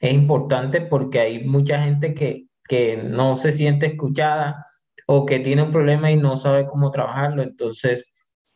es 0.00 0.12
importante 0.12 0.80
porque 0.80 1.20
hay 1.20 1.44
mucha 1.44 1.82
gente 1.82 2.12
que, 2.12 2.46
que 2.68 2.96
no 2.96 3.36
se 3.36 3.52
siente 3.52 3.86
escuchada 3.86 4.66
o 5.06 5.24
que 5.26 5.38
tiene 5.38 5.62
un 5.62 5.72
problema 5.72 6.10
y 6.10 6.16
no 6.16 6.36
sabe 6.36 6.66
cómo 6.66 6.90
trabajarlo. 6.90 7.42
Entonces, 7.42 8.04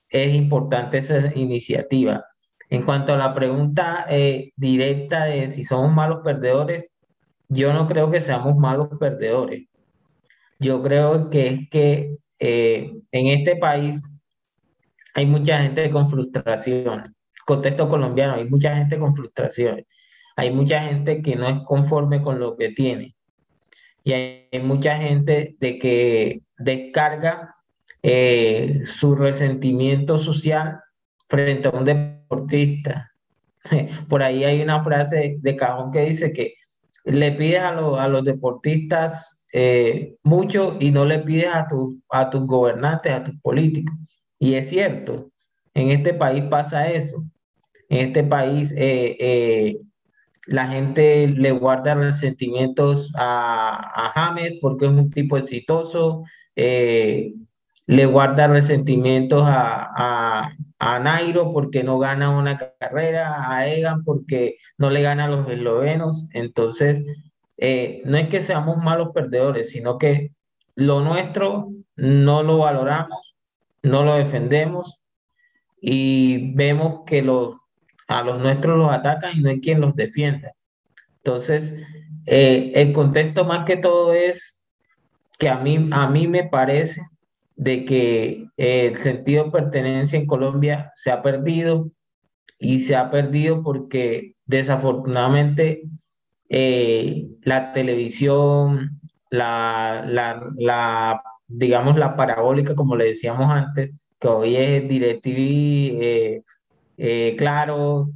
es 0.08 0.34
importante 0.34 0.98
esa 0.98 1.32
iniciativa. 1.34 2.24
En 2.68 2.82
cuanto 2.84 3.14
a 3.14 3.16
la 3.16 3.34
pregunta 3.34 4.06
eh, 4.08 4.52
directa 4.56 5.26
de 5.26 5.48
si 5.48 5.64
somos 5.64 5.92
malos 5.92 6.20
perdedores, 6.24 6.86
yo 7.48 7.72
no 7.72 7.86
creo 7.86 8.10
que 8.10 8.20
seamos 8.20 8.56
malos 8.56 8.88
perdedores. 8.98 9.68
Yo 10.58 10.82
creo 10.82 11.28
que 11.30 11.48
es 11.48 11.68
que 11.70 12.16
eh, 12.38 12.92
en 13.12 13.26
este 13.26 13.56
país 13.56 14.02
hay 15.14 15.26
mucha 15.26 15.62
gente 15.62 15.90
con 15.90 16.08
frustración. 16.08 17.14
Contexto 17.44 17.88
colombiano, 17.88 18.34
hay 18.34 18.48
mucha 18.48 18.74
gente 18.74 18.98
con 18.98 19.14
frustración. 19.14 19.84
Hay 20.36 20.50
mucha 20.50 20.80
gente 20.80 21.22
que 21.22 21.36
no 21.36 21.48
es 21.48 21.60
conforme 21.64 22.22
con 22.22 22.38
lo 22.38 22.56
que 22.56 22.70
tiene. 22.70 23.16
Y 24.04 24.12
hay, 24.12 24.60
mucha 24.62 24.96
gente 24.98 25.56
de 25.58 25.78
que 25.78 26.42
descarga 26.58 27.56
eh, 28.02 28.82
su 28.84 29.14
resentimiento 29.14 30.18
social 30.18 30.80
frente 31.28 31.68
a 31.68 31.72
un 31.72 31.84
deportista. 31.84 33.12
Por 34.08 34.22
ahí 34.22 34.44
hay 34.44 34.62
una 34.62 34.82
frase 34.82 35.36
de 35.40 35.56
cajón 35.56 35.90
que 35.90 36.02
dice 36.02 36.32
que 36.32 36.54
le 37.04 37.32
pides 37.32 37.62
a, 37.62 37.70
a 37.70 38.08
los 38.08 38.24
deportistas 38.24 39.35
eh, 39.58 40.16
mucho 40.22 40.76
y 40.78 40.90
no 40.90 41.06
le 41.06 41.20
pides 41.20 41.48
a, 41.54 41.66
tus 41.66 41.96
a 42.10 42.28
tus 42.28 42.46
gobernantes, 42.46 43.10
a 43.10 43.24
tus 43.24 43.40
políticos. 43.40 43.94
Y 44.38 44.52
es 44.52 44.68
cierto, 44.68 45.30
en 45.72 45.90
este 45.92 46.12
país 46.12 46.44
pasa 46.50 46.90
eso. 46.90 47.22
En 47.88 48.08
este 48.08 48.22
país 48.22 48.70
eh, 48.76 49.16
eh, 49.18 49.78
la 50.46 50.68
gente 50.68 51.28
le 51.28 51.52
guarda 51.52 51.94
resentimientos 51.94 53.10
a, 53.16 54.08
a 54.08 54.12
James 54.12 54.58
porque 54.60 54.84
es 54.86 54.92
un 54.92 55.08
tipo 55.10 55.38
exitoso, 55.38 56.24
le 56.54 58.06
guarda 58.06 58.48
resentimientos 58.48 59.42
a, 59.46 60.50
a, 60.78 60.98
Nairo 60.98 61.52
porque 61.54 61.82
no 61.82 61.98
gana 61.98 62.28
una 62.28 62.58
carrera, 62.78 63.50
a 63.50 63.66
Egan 63.66 64.04
porque 64.04 64.56
no 64.76 64.90
le 64.90 65.00
gana 65.00 65.24
a 65.24 65.28
los 65.28 65.48
eslovenos. 65.50 66.28
Entonces, 66.34 67.02
eh, 67.58 68.02
no 68.04 68.16
es 68.18 68.28
que 68.28 68.42
seamos 68.42 68.82
malos 68.82 69.10
perdedores, 69.14 69.70
sino 69.70 69.98
que 69.98 70.32
lo 70.74 71.00
nuestro 71.00 71.72
no 71.96 72.42
lo 72.42 72.58
valoramos, 72.58 73.34
no 73.82 74.04
lo 74.04 74.16
defendemos 74.16 75.00
y 75.80 76.52
vemos 76.54 77.02
que 77.06 77.22
los, 77.22 77.56
a 78.08 78.22
los 78.22 78.40
nuestros 78.40 78.76
los 78.76 78.90
atacan 78.90 79.36
y 79.36 79.40
no 79.40 79.50
hay 79.50 79.60
quien 79.60 79.80
los 79.80 79.94
defienda. 79.94 80.52
Entonces, 81.18 81.72
eh, 82.26 82.72
el 82.74 82.92
contexto 82.92 83.44
más 83.44 83.64
que 83.64 83.76
todo 83.76 84.12
es 84.12 84.62
que 85.38 85.48
a 85.48 85.58
mí, 85.58 85.88
a 85.92 86.08
mí 86.08 86.26
me 86.26 86.44
parece 86.44 87.00
de 87.56 87.84
que 87.84 88.46
el 88.56 88.96
sentido 88.96 89.44
de 89.44 89.50
pertenencia 89.50 90.18
en 90.18 90.26
Colombia 90.26 90.92
se 90.94 91.10
ha 91.10 91.22
perdido 91.22 91.90
y 92.58 92.80
se 92.80 92.96
ha 92.96 93.10
perdido 93.10 93.62
porque 93.62 94.34
desafortunadamente 94.44 95.82
eh, 96.48 97.28
la 97.42 97.72
televisión, 97.72 99.00
la, 99.30 100.04
la, 100.06 100.48
la, 100.56 101.22
digamos, 101.48 101.96
la 101.96 102.16
parabólica, 102.16 102.74
como 102.74 102.96
le 102.96 103.06
decíamos 103.06 103.50
antes, 103.50 103.92
que 104.18 104.28
hoy 104.28 104.56
es 104.56 104.88
DirecTV, 104.88 106.02
eh, 106.02 106.42
eh, 106.96 107.34
claro, 107.36 108.10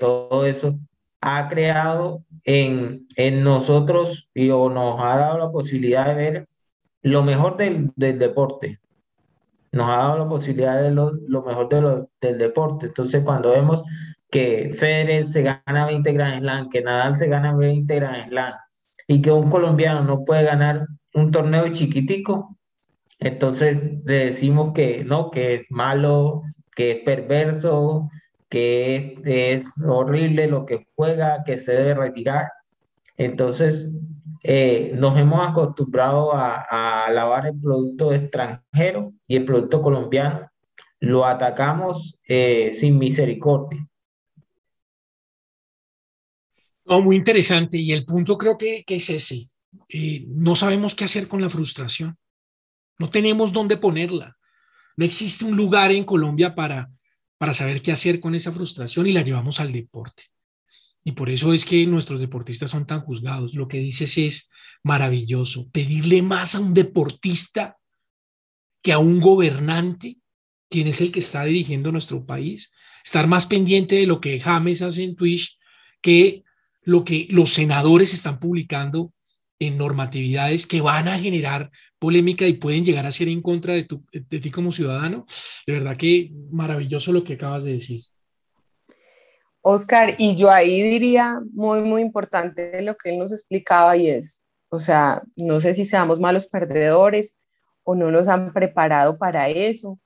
todo 0.00 0.46
eso, 0.46 0.78
ha 1.20 1.48
creado 1.48 2.24
en, 2.44 3.06
en 3.16 3.44
nosotros 3.44 4.28
y 4.34 4.50
o 4.50 4.68
nos 4.68 5.00
ha 5.00 5.16
dado 5.16 5.38
la 5.38 5.50
posibilidad 5.50 6.06
de 6.06 6.14
ver 6.14 6.48
lo 7.02 7.22
mejor 7.22 7.56
del, 7.56 7.90
del 7.96 8.18
deporte. 8.18 8.80
Nos 9.72 9.88
ha 9.88 9.96
dado 9.96 10.18
la 10.18 10.28
posibilidad 10.28 10.76
de 10.76 10.82
ver 10.82 10.92
lo, 10.92 11.12
lo 11.28 11.42
mejor 11.42 11.68
de 11.68 12.06
del 12.20 12.38
deporte. 12.38 12.86
Entonces, 12.86 13.22
cuando 13.24 13.50
vemos 13.50 13.82
que 14.32 14.74
Federer 14.78 15.26
se 15.26 15.42
gana 15.42 15.86
20 15.86 16.10
Grand 16.12 16.40
Slam, 16.40 16.70
que 16.70 16.80
Nadal 16.80 17.16
se 17.16 17.28
gana 17.28 17.54
20 17.54 17.94
Grand 17.94 18.28
Slam 18.30 18.54
y 19.06 19.20
que 19.20 19.30
un 19.30 19.50
colombiano 19.50 20.02
no 20.04 20.24
puede 20.24 20.44
ganar 20.44 20.86
un 21.12 21.30
torneo 21.30 21.68
chiquitico, 21.68 22.56
entonces 23.18 24.00
le 24.04 24.26
decimos 24.26 24.72
que 24.74 25.04
no, 25.04 25.30
que 25.30 25.56
es 25.56 25.64
malo, 25.68 26.42
que 26.74 26.92
es 26.92 26.98
perverso, 27.04 28.08
que 28.48 29.20
es, 29.24 29.66
horrible 29.86 30.46
lo 30.46 30.64
que 30.64 30.86
juega, 30.94 31.44
que 31.44 31.58
se 31.58 31.72
debe 31.72 31.94
retirar. 31.94 32.48
Entonces, 33.18 33.92
eh, 34.44 34.92
nos 34.96 35.18
hemos 35.18 35.46
acostumbrado 35.46 36.34
a, 36.34 37.04
a 37.06 37.10
lavar 37.10 37.46
el 37.46 37.60
producto 37.60 38.14
extranjero 38.14 39.12
y 39.28 39.36
el 39.36 39.44
producto 39.44 39.82
colombiano 39.82 40.50
lo 41.00 41.26
atacamos 41.26 42.18
eh, 42.28 42.70
sin 42.72 42.98
misericordia. 42.98 43.86
No, 46.84 47.00
muy 47.00 47.16
interesante. 47.16 47.78
Y 47.78 47.92
el 47.92 48.04
punto 48.04 48.36
creo 48.36 48.58
que, 48.58 48.84
es 48.86 49.10
ese. 49.10 49.46
Eh, 49.88 50.24
no 50.28 50.56
sabemos 50.56 50.94
qué 50.94 51.04
hacer 51.04 51.28
con 51.28 51.40
la 51.40 51.50
frustración. 51.50 52.16
No 52.98 53.10
tenemos 53.10 53.52
dónde 53.52 53.76
ponerla. 53.76 54.36
No 54.96 55.04
existe 55.04 55.44
un 55.44 55.56
lugar 55.56 55.92
en 55.92 56.04
Colombia 56.04 56.54
para, 56.54 56.90
para 57.38 57.54
saber 57.54 57.82
qué 57.82 57.92
hacer 57.92 58.20
con 58.20 58.34
esa 58.34 58.52
frustración 58.52 59.06
y 59.06 59.12
la 59.12 59.22
llevamos 59.22 59.60
al 59.60 59.72
deporte. 59.72 60.24
Y 61.04 61.12
por 61.12 61.30
eso 61.30 61.52
es 61.52 61.64
que 61.64 61.84
nuestros 61.86 62.20
deportistas 62.20 62.70
son 62.70 62.86
tan 62.86 63.00
juzgados. 63.00 63.54
Lo 63.54 63.66
que 63.66 63.78
dices 63.78 64.18
es 64.18 64.50
maravilloso. 64.82 65.68
Pedirle 65.70 66.22
más 66.22 66.54
a 66.54 66.60
un 66.60 66.74
deportista 66.74 67.78
que 68.82 68.92
a 68.92 68.98
un 68.98 69.20
gobernante, 69.20 70.18
quien 70.68 70.88
es 70.88 71.00
el 71.00 71.10
que 71.10 71.20
está 71.20 71.44
dirigiendo 71.44 71.90
nuestro 71.90 72.24
país. 72.24 72.72
Estar 73.04 73.26
más 73.26 73.46
pendiente 73.46 73.96
de 73.96 74.06
lo 74.06 74.20
que 74.20 74.38
James 74.38 74.82
hace 74.82 75.02
en 75.04 75.16
Twitch 75.16 75.58
que 76.00 76.44
lo 76.82 77.04
que 77.04 77.26
los 77.30 77.52
senadores 77.52 78.14
están 78.14 78.38
publicando 78.38 79.12
en 79.58 79.78
normatividades 79.78 80.66
que 80.66 80.80
van 80.80 81.08
a 81.08 81.18
generar 81.18 81.70
polémica 81.98 82.46
y 82.46 82.54
pueden 82.54 82.84
llegar 82.84 83.06
a 83.06 83.12
ser 83.12 83.28
en 83.28 83.40
contra 83.40 83.74
de, 83.74 83.84
ti 83.84 84.50
como 84.50 84.72
ciudadano. 84.72 85.24
De 85.66 85.74
verdad 85.74 85.96
que 85.96 86.32
maravilloso 86.50 87.12
lo 87.12 87.22
que 87.22 87.34
acabas 87.34 87.64
de 87.64 87.74
decir. 87.74 88.02
Oscar, 89.60 90.16
y 90.18 90.34
yo 90.34 90.50
ahí 90.50 90.82
diría 90.82 91.40
muy, 91.52 91.80
muy 91.82 92.02
importante 92.02 92.82
lo 92.82 92.96
que 92.96 93.10
él 93.10 93.18
nos 93.18 93.30
explicaba 93.30 93.96
y 93.96 94.10
es, 94.10 94.42
o 94.68 94.80
sea, 94.80 95.22
no 95.36 95.60
sé 95.60 95.74
si 95.74 95.84
seamos 95.84 96.18
malos 96.18 96.48
perdedores 96.48 97.36
o 97.84 97.94
no 97.94 98.10
nos 98.10 98.26
han 98.26 98.52
preparado 98.52 99.18
para 99.18 99.48
eso 99.48 100.00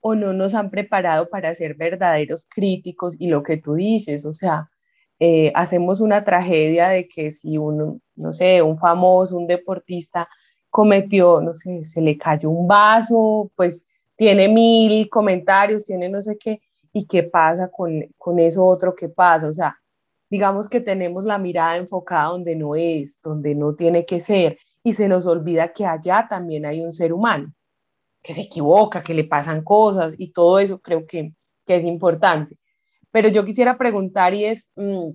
o 0.00 0.16
no 0.16 0.32
nos 0.32 0.54
han 0.54 0.70
preparado 0.70 1.28
para 1.28 1.54
ser 1.54 1.74
verdaderos 1.76 2.48
críticos 2.48 3.14
y 3.18 3.28
lo 3.28 3.44
que 3.44 3.56
tú 3.56 3.74
dices, 3.74 4.24
o 4.24 4.32
sea, 4.32 4.68
eh, 5.18 5.50
hacemos 5.54 6.00
una 6.00 6.24
tragedia 6.24 6.88
de 6.88 7.08
que 7.08 7.30
si 7.30 7.56
uno, 7.58 8.00
no 8.16 8.32
sé, 8.32 8.62
un 8.62 8.78
famoso, 8.78 9.36
un 9.36 9.46
deportista 9.46 10.28
cometió, 10.70 11.40
no 11.40 11.54
sé, 11.54 11.84
se 11.84 12.02
le 12.02 12.18
cayó 12.18 12.50
un 12.50 12.68
vaso, 12.68 13.50
pues 13.56 13.86
tiene 14.16 14.48
mil 14.48 15.08
comentarios, 15.08 15.84
tiene 15.84 16.08
no 16.08 16.20
sé 16.20 16.36
qué, 16.38 16.60
y 16.92 17.06
qué 17.06 17.22
pasa 17.22 17.68
con, 17.70 18.06
con 18.18 18.38
eso 18.38 18.64
otro 18.64 18.94
que 18.94 19.08
pasa. 19.08 19.48
O 19.48 19.52
sea, 19.52 19.78
digamos 20.30 20.68
que 20.68 20.80
tenemos 20.80 21.24
la 21.24 21.38
mirada 21.38 21.76
enfocada 21.76 22.30
donde 22.30 22.56
no 22.56 22.74
es, 22.74 23.20
donde 23.22 23.54
no 23.54 23.74
tiene 23.74 24.04
que 24.04 24.20
ser, 24.20 24.58
y 24.82 24.92
se 24.92 25.08
nos 25.08 25.26
olvida 25.26 25.72
que 25.72 25.84
allá 25.84 26.26
también 26.28 26.66
hay 26.66 26.80
un 26.80 26.92
ser 26.92 27.12
humano, 27.12 27.52
que 28.22 28.32
se 28.32 28.42
equivoca, 28.42 29.02
que 29.02 29.14
le 29.14 29.24
pasan 29.24 29.62
cosas, 29.64 30.14
y 30.18 30.32
todo 30.32 30.58
eso 30.58 30.78
creo 30.80 31.06
que, 31.06 31.32
que 31.64 31.76
es 31.76 31.84
importante. 31.84 32.56
Pero 33.16 33.30
yo 33.30 33.46
quisiera 33.46 33.78
preguntar 33.78 34.34
y 34.34 34.44
es 34.44 34.70
mm, 34.76 35.08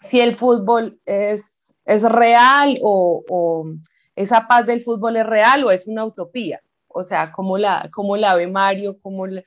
si 0.00 0.18
el 0.18 0.34
fútbol 0.34 0.98
es, 1.06 1.76
es 1.84 2.02
real 2.02 2.76
o, 2.82 3.22
o, 3.28 3.72
esa 4.16 4.48
paz 4.48 4.66
del 4.66 4.80
fútbol 4.80 5.16
es 5.16 5.24
real 5.24 5.62
o 5.62 5.70
es 5.70 5.86
una 5.86 6.04
utopía. 6.04 6.60
O 6.88 7.04
sea, 7.04 7.30
¿cómo 7.30 7.56
la, 7.56 7.88
cómo 7.92 8.16
la 8.16 8.34
ve 8.34 8.48
Mario? 8.48 8.98
¿Cómo 9.00 9.28
la, 9.28 9.44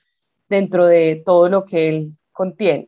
dentro 0.47 0.85
de 0.85 1.21
todo 1.25 1.49
lo 1.49 1.65
que 1.65 1.89
él 1.89 2.05
contiene. 2.31 2.87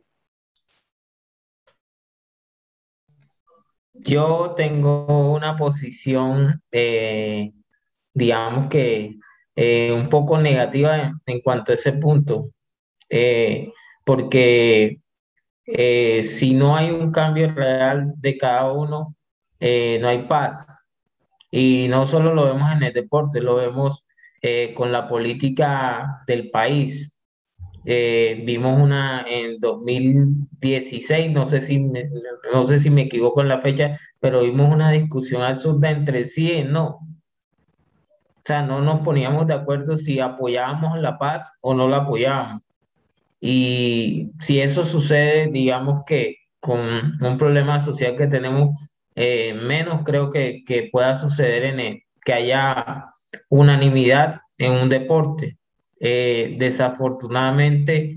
Yo 3.94 4.54
tengo 4.56 5.34
una 5.34 5.58
posición, 5.58 6.64
eh, 6.72 7.52
digamos 8.14 8.70
que 8.70 9.18
eh, 9.58 9.92
un 9.92 10.08
poco 10.08 10.38
negativa 10.38 11.12
en, 11.26 11.42
cuanto 11.42 11.74
a 11.74 11.76
ese 11.76 11.92
punto, 11.92 12.46
eh, 13.10 13.74
porque 14.04 15.01
si 15.66 16.54
no 16.54 16.76
hay 16.76 16.92
un 16.92 17.12
cambio 17.12 17.54
real 17.54 18.14
de 18.18 18.38
cada 18.38 18.72
uno, 18.72 19.16
no 19.60 20.08
hay 20.08 20.26
paz. 20.28 20.66
Y 21.52 21.88
no 21.90 22.06
solo 22.06 22.34
lo 22.34 22.46
vemos 22.46 22.72
en 22.72 22.84
el 22.84 22.94
deporte, 22.94 23.42
lo 23.42 23.56
vemos 23.56 24.04
con 24.76 24.92
la 24.92 25.08
política 25.08 26.24
del 26.28 26.50
país. 26.50 27.12
Eh, 27.84 28.44
vimos 28.46 28.80
una 28.80 29.26
en 29.28 29.60
2016, 29.60 31.32
no 31.32 31.48
sé 31.48 31.62
si 31.62 31.80
me, 31.80 32.10
no 32.54 32.64
sé 32.66 32.80
si 32.80 32.90
me 32.92 33.02
equivoco 33.04 33.42
en 33.42 33.48
la 33.48 33.62
fecha, 33.62 33.98
pero 34.20 34.42
vimos 34.42 34.72
una 34.72 34.92
discusión 34.92 35.42
absurda 35.42 35.90
entre 35.90 36.26
sí 36.26 36.52
y 36.52 36.64
no. 36.64 37.00
O 38.38 38.44
sea, 38.46 38.62
no 38.64 38.82
nos 38.82 39.02
poníamos 39.02 39.48
de 39.48 39.54
acuerdo 39.54 39.98
si 39.98 40.20
apoyábamos 40.20 41.00
la 41.00 41.18
paz 41.18 41.48
o 41.62 41.74
no 41.74 41.88
la 41.88 41.98
apoyábamos. 41.98 42.62
Y 43.42 44.32
si 44.40 44.62
eso 44.62 44.86
sucede, 44.86 45.48
digamos 45.52 46.04
que 46.06 46.38
con 46.60 46.80
un 46.80 47.38
problema 47.38 47.84
social 47.84 48.16
que 48.16 48.28
tenemos, 48.28 48.70
eh, 49.16 49.54
menos 49.54 50.04
creo 50.06 50.30
que, 50.32 50.64
que 50.66 50.90
pueda 50.92 51.16
suceder 51.16 51.66
en 51.66 51.80
el, 51.80 52.04
que 52.24 52.34
haya 52.34 53.14
unanimidad 53.50 54.42
en 54.58 54.74
un 54.74 54.90
deporte. 54.90 55.58
Eh, 56.00 56.56
desafortunadamente 56.58 58.16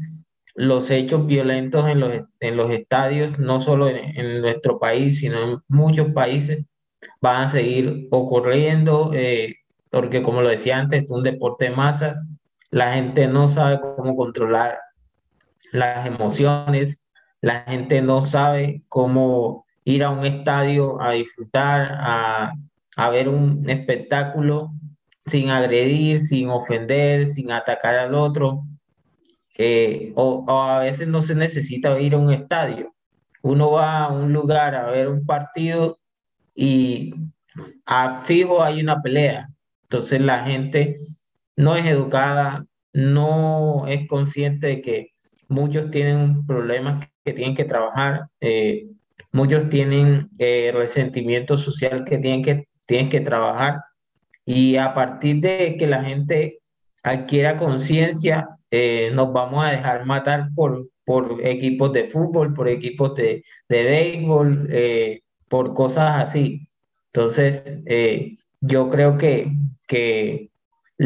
los 0.54 0.90
hechos 0.90 1.26
violentos 1.26 1.88
en 1.88 2.00
los, 2.00 2.12
en 2.40 2.56
los 2.56 2.70
estadios, 2.70 3.38
no 3.38 3.60
solo 3.60 3.88
en, 3.88 4.40
nuestro 4.40 4.78
país, 4.78 5.20
sino 5.20 5.42
en 5.42 5.58
muchos 5.68 6.12
países, 6.12 6.64
van 7.20 7.48
a 7.48 7.50
seguir 7.50 8.08
ocurriendo, 8.10 9.10
eh, 9.14 9.56
porque 9.90 10.22
como 10.22 10.42
lo 10.42 10.48
decía 10.48 10.78
antes, 10.78 11.04
es 11.04 11.10
un 11.10 11.24
deporte 11.24 11.66
de 11.66 11.70
masas, 11.72 12.16
la 12.70 12.94
gente 12.94 13.26
no 13.26 13.48
sabe 13.48 13.80
cómo 13.80 14.16
controlar 14.16 14.78
las 15.74 16.06
emociones, 16.06 17.02
la 17.40 17.62
gente 17.62 18.00
no 18.00 18.24
sabe 18.24 18.84
cómo 18.88 19.66
ir 19.84 20.04
a 20.04 20.10
un 20.10 20.24
estadio 20.24 21.02
a 21.02 21.10
disfrutar, 21.12 21.98
a, 22.00 22.52
a 22.96 23.10
ver 23.10 23.28
un 23.28 23.68
espectáculo 23.68 24.70
sin 25.26 25.50
agredir, 25.50 26.20
sin 26.24 26.48
ofender, 26.48 27.26
sin 27.26 27.50
atacar 27.50 27.96
al 27.96 28.14
otro. 28.14 28.62
Eh, 29.56 30.12
o, 30.14 30.44
a 30.48 30.78
veces 30.78 31.08
no 31.08 31.22
se 31.22 31.34
necesita 31.34 31.98
ir 32.00 32.14
a 32.14 32.18
un 32.18 32.32
estadio. 32.32 32.94
Uno 33.42 33.72
va 33.72 34.04
a 34.04 34.12
un 34.12 34.32
lugar 34.32 34.76
a 34.76 34.86
ver 34.90 35.08
un 35.08 35.26
partido 35.26 35.98
y 36.54 37.14
a 37.84 38.22
fijo 38.22 38.62
hay 38.62 38.80
una 38.80 39.02
pelea. 39.02 39.48
Entonces 39.82 40.20
la 40.20 40.44
gente 40.44 40.96
no 41.56 41.74
es 41.76 41.84
educada, 41.86 42.64
no 42.92 43.88
es 43.88 44.06
consciente 44.08 44.68
de 44.68 44.82
que 44.82 45.13
muchos 45.48 45.90
tienen 45.90 46.46
problemas 46.46 47.06
que 47.24 47.32
tienen 47.32 47.54
que 47.54 47.64
trabajar, 47.64 48.28
eh, 48.40 48.86
muchos 49.32 49.68
tienen 49.68 50.30
eh, 50.38 50.72
resentimiento 50.74 51.56
social 51.56 52.04
que 52.04 52.18
tienen 52.18 52.42
que, 52.42 52.68
tienen 52.86 53.08
que 53.08 53.20
trabajar 53.20 53.80
y 54.44 54.76
a 54.76 54.94
partir 54.94 55.40
de 55.40 55.76
que 55.78 55.86
la 55.86 56.04
gente 56.04 56.60
adquiera 57.02 57.58
conciencia, 57.58 58.48
eh, 58.70 59.10
nos 59.14 59.32
vamos 59.32 59.64
a 59.64 59.70
dejar 59.70 60.04
matar 60.06 60.48
por, 60.54 60.88
por 61.04 61.38
equipos 61.46 61.92
de 61.92 62.08
fútbol, 62.08 62.54
por 62.54 62.68
equipos 62.68 63.14
de, 63.14 63.44
de 63.68 63.84
béisbol, 63.84 64.68
eh, 64.70 65.22
por 65.48 65.74
cosas 65.74 66.28
así. 66.28 66.68
Entonces, 67.12 67.80
eh, 67.86 68.36
yo 68.60 68.90
creo 68.90 69.16
que, 69.16 69.52
que 69.86 70.50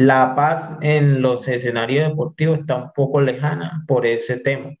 la 0.05 0.33
paz 0.33 0.77
en 0.81 1.21
los 1.21 1.45
escenarios 1.49 2.09
deportivos 2.09 2.59
está 2.59 2.75
un 2.77 2.91
poco 2.95 3.19
lejana 3.19 3.83
por 3.85 4.05
ese 4.05 4.39
tema. 4.39 4.73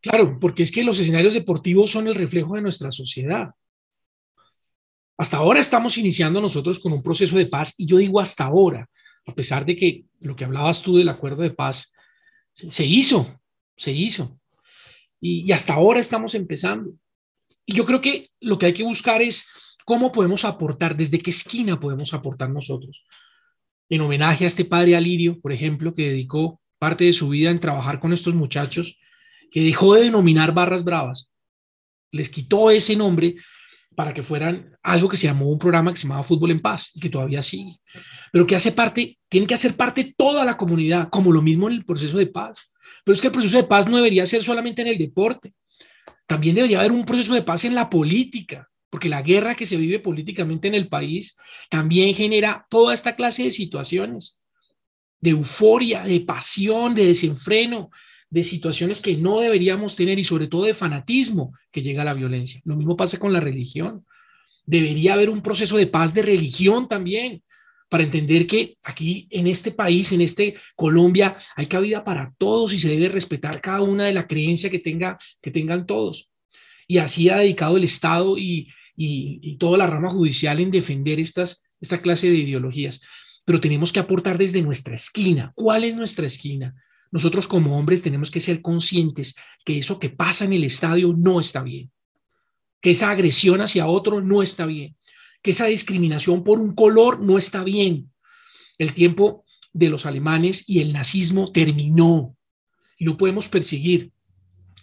Claro, 0.00 0.38
porque 0.40 0.62
es 0.62 0.72
que 0.72 0.84
los 0.84 0.98
escenarios 0.98 1.34
deportivos 1.34 1.90
son 1.90 2.08
el 2.08 2.14
reflejo 2.14 2.54
de 2.54 2.62
nuestra 2.62 2.90
sociedad. 2.90 3.50
Hasta 5.18 5.36
ahora 5.36 5.60
estamos 5.60 5.98
iniciando 5.98 6.40
nosotros 6.40 6.78
con 6.78 6.94
un 6.94 7.02
proceso 7.02 7.36
de 7.36 7.44
paz 7.44 7.74
y 7.76 7.86
yo 7.86 7.98
digo 7.98 8.18
hasta 8.18 8.44
ahora, 8.44 8.88
a 9.26 9.34
pesar 9.34 9.66
de 9.66 9.76
que 9.76 10.06
lo 10.20 10.34
que 10.34 10.46
hablabas 10.46 10.80
tú 10.80 10.96
del 10.96 11.10
acuerdo 11.10 11.42
de 11.42 11.50
paz 11.50 11.92
se, 12.52 12.86
hizo, 12.86 13.26
se 13.76 13.92
hizo. 13.92 14.40
Y, 15.20 15.52
hasta 15.52 15.74
ahora 15.74 16.00
estamos 16.00 16.34
empezando. 16.34 16.94
Y 17.66 17.74
yo 17.74 17.84
creo 17.84 18.00
que 18.00 18.30
lo 18.40 18.58
que 18.58 18.66
hay 18.66 18.72
que 18.72 18.84
buscar 18.84 19.20
es 19.20 19.46
cómo 19.84 20.10
podemos 20.10 20.46
aportar, 20.46 20.96
desde 20.96 21.18
qué 21.18 21.30
esquina 21.30 21.78
podemos 21.78 22.14
aportar 22.14 22.48
nosotros. 22.48 23.04
En 23.88 24.00
homenaje 24.00 24.44
a 24.44 24.48
este 24.48 24.64
padre 24.64 24.96
Alirio, 24.96 25.40
por 25.40 25.52
ejemplo, 25.52 25.94
que 25.94 26.08
dedicó 26.10 26.60
parte 26.78 27.04
de 27.04 27.12
su 27.12 27.28
vida 27.28 27.50
en 27.50 27.60
trabajar 27.60 28.00
con 28.00 28.12
estos 28.12 28.34
muchachos, 28.34 28.98
que 29.50 29.60
dejó 29.60 29.94
de 29.94 30.02
denominar 30.02 30.52
barras 30.52 30.84
bravas, 30.84 31.32
les 32.10 32.28
quitó 32.30 32.70
ese 32.70 32.96
nombre 32.96 33.36
para 33.94 34.12
que 34.12 34.22
fueran 34.22 34.76
algo 34.82 35.08
que 35.08 35.16
se 35.16 35.26
llamó 35.26 35.48
un 35.48 35.58
programa 35.58 35.92
que 35.92 35.96
se 35.96 36.02
llamaba 36.02 36.22
Fútbol 36.22 36.50
en 36.50 36.60
Paz 36.60 36.92
y 36.94 37.00
que 37.00 37.08
todavía 37.08 37.42
sigue, 37.42 37.80
pero 38.30 38.46
que 38.46 38.54
hace 38.54 38.72
parte, 38.72 39.18
tiene 39.28 39.46
que 39.46 39.54
hacer 39.54 39.74
parte 39.74 40.14
toda 40.16 40.44
la 40.44 40.56
comunidad, 40.56 41.08
como 41.08 41.32
lo 41.32 41.40
mismo 41.40 41.68
en 41.68 41.76
el 41.76 41.84
proceso 41.84 42.18
de 42.18 42.26
paz. 42.26 42.72
Pero 43.04 43.14
es 43.14 43.20
que 43.20 43.28
el 43.28 43.32
proceso 43.32 43.56
de 43.56 43.64
paz 43.64 43.88
no 43.88 43.96
debería 43.96 44.26
ser 44.26 44.44
solamente 44.44 44.82
en 44.82 44.88
el 44.88 44.98
deporte, 44.98 45.54
también 46.26 46.54
debería 46.54 46.80
haber 46.80 46.92
un 46.92 47.04
proceso 47.04 47.34
de 47.34 47.42
paz 47.42 47.64
en 47.64 47.74
la 47.74 47.88
política, 47.88 48.68
porque 48.90 49.08
la 49.08 49.22
guerra 49.22 49.54
que 49.54 49.66
se 49.66 49.76
vive 49.76 49.98
políticamente 49.98 50.68
en 50.68 50.74
el 50.74 50.88
país 50.88 51.36
también 51.70 52.14
genera 52.14 52.66
toda 52.70 52.94
esta 52.94 53.16
clase 53.16 53.44
de 53.44 53.52
situaciones. 53.52 54.40
de 55.18 55.30
euforia, 55.30 56.04
de 56.04 56.20
pasión, 56.20 56.94
de 56.94 57.06
desenfreno, 57.06 57.90
de 58.30 58.44
situaciones 58.44 59.00
que 59.00 59.16
no 59.16 59.40
deberíamos 59.40 59.96
tener 59.96 60.18
y 60.18 60.24
sobre 60.24 60.46
todo 60.46 60.64
de 60.64 60.74
fanatismo 60.74 61.52
que 61.72 61.82
llega 61.82 62.02
a 62.02 62.04
la 62.04 62.14
violencia. 62.14 62.60
Lo 62.64 62.76
mismo 62.76 62.96
pasa 62.96 63.18
con 63.18 63.32
la 63.32 63.40
religión. 63.40 64.04
Debería 64.66 65.14
haber 65.14 65.30
un 65.30 65.42
proceso 65.42 65.76
de 65.78 65.86
paz 65.86 66.12
de 66.12 66.22
religión 66.22 66.86
también, 66.86 67.42
para 67.88 68.02
entender 68.02 68.46
que 68.46 68.76
aquí 68.82 69.28
en 69.30 69.46
este 69.46 69.70
país, 69.70 70.12
en 70.12 70.20
este 70.20 70.56
Colombia, 70.74 71.36
hay 71.54 71.66
cabida 71.66 72.02
para 72.02 72.34
todos 72.36 72.72
y 72.72 72.78
se 72.78 72.88
debe 72.88 73.08
respetar 73.08 73.60
cada 73.60 73.82
una 73.82 74.04
de 74.04 74.12
la 74.12 74.26
creencia 74.26 74.70
que, 74.70 74.80
tenga, 74.80 75.18
que 75.40 75.50
tengan 75.50 75.86
todos. 75.86 76.28
Y 76.86 76.98
así 76.98 77.28
ha 77.28 77.38
dedicado 77.38 77.76
el 77.76 77.84
Estado 77.84 78.38
y, 78.38 78.68
y, 78.96 79.56
toda 79.56 79.78
la 79.78 79.86
rama 79.86 80.10
judicial 80.10 80.60
en 80.60 80.70
defender 80.70 81.20
estas, 81.20 81.64
esta 81.80 82.00
clase 82.00 82.30
de 82.30 82.36
ideologías. 82.36 83.00
Pero 83.44 83.60
tenemos 83.60 83.92
que 83.92 84.00
aportar 84.00 84.38
desde 84.38 84.62
nuestra 84.62 84.94
esquina. 84.94 85.52
¿Cuál 85.54 85.84
es 85.84 85.94
nuestra 85.94 86.26
esquina? 86.26 86.74
Nosotros 87.10 87.46
como 87.46 87.78
hombres 87.78 88.02
tenemos 88.02 88.30
que 88.30 88.40
ser 88.40 88.60
conscientes 88.62 89.34
que 89.64 89.78
eso 89.78 89.98
que 89.98 90.10
pasa 90.10 90.44
en 90.44 90.52
el 90.52 90.64
estadio 90.64 91.14
no 91.16 91.40
está 91.40 91.62
bien, 91.62 91.90
que 92.80 92.90
esa 92.90 93.10
agresión 93.10 93.60
hacia 93.60 93.86
otro 93.86 94.20
no 94.20 94.42
está 94.42 94.66
bien, 94.66 94.96
que 95.42 95.52
esa 95.52 95.66
discriminación 95.66 96.42
por 96.42 96.58
un 96.58 96.74
color 96.74 97.20
no 97.20 97.38
está 97.38 97.62
bien. 97.62 98.10
El 98.78 98.92
tiempo 98.92 99.44
de 99.72 99.88
los 99.88 100.04
alemanes 100.06 100.64
y 100.66 100.80
el 100.80 100.92
nazismo 100.92 101.52
terminó 101.52 102.36
y 102.98 103.04
no 103.04 103.16
podemos 103.16 103.48
perseguir 103.48 104.10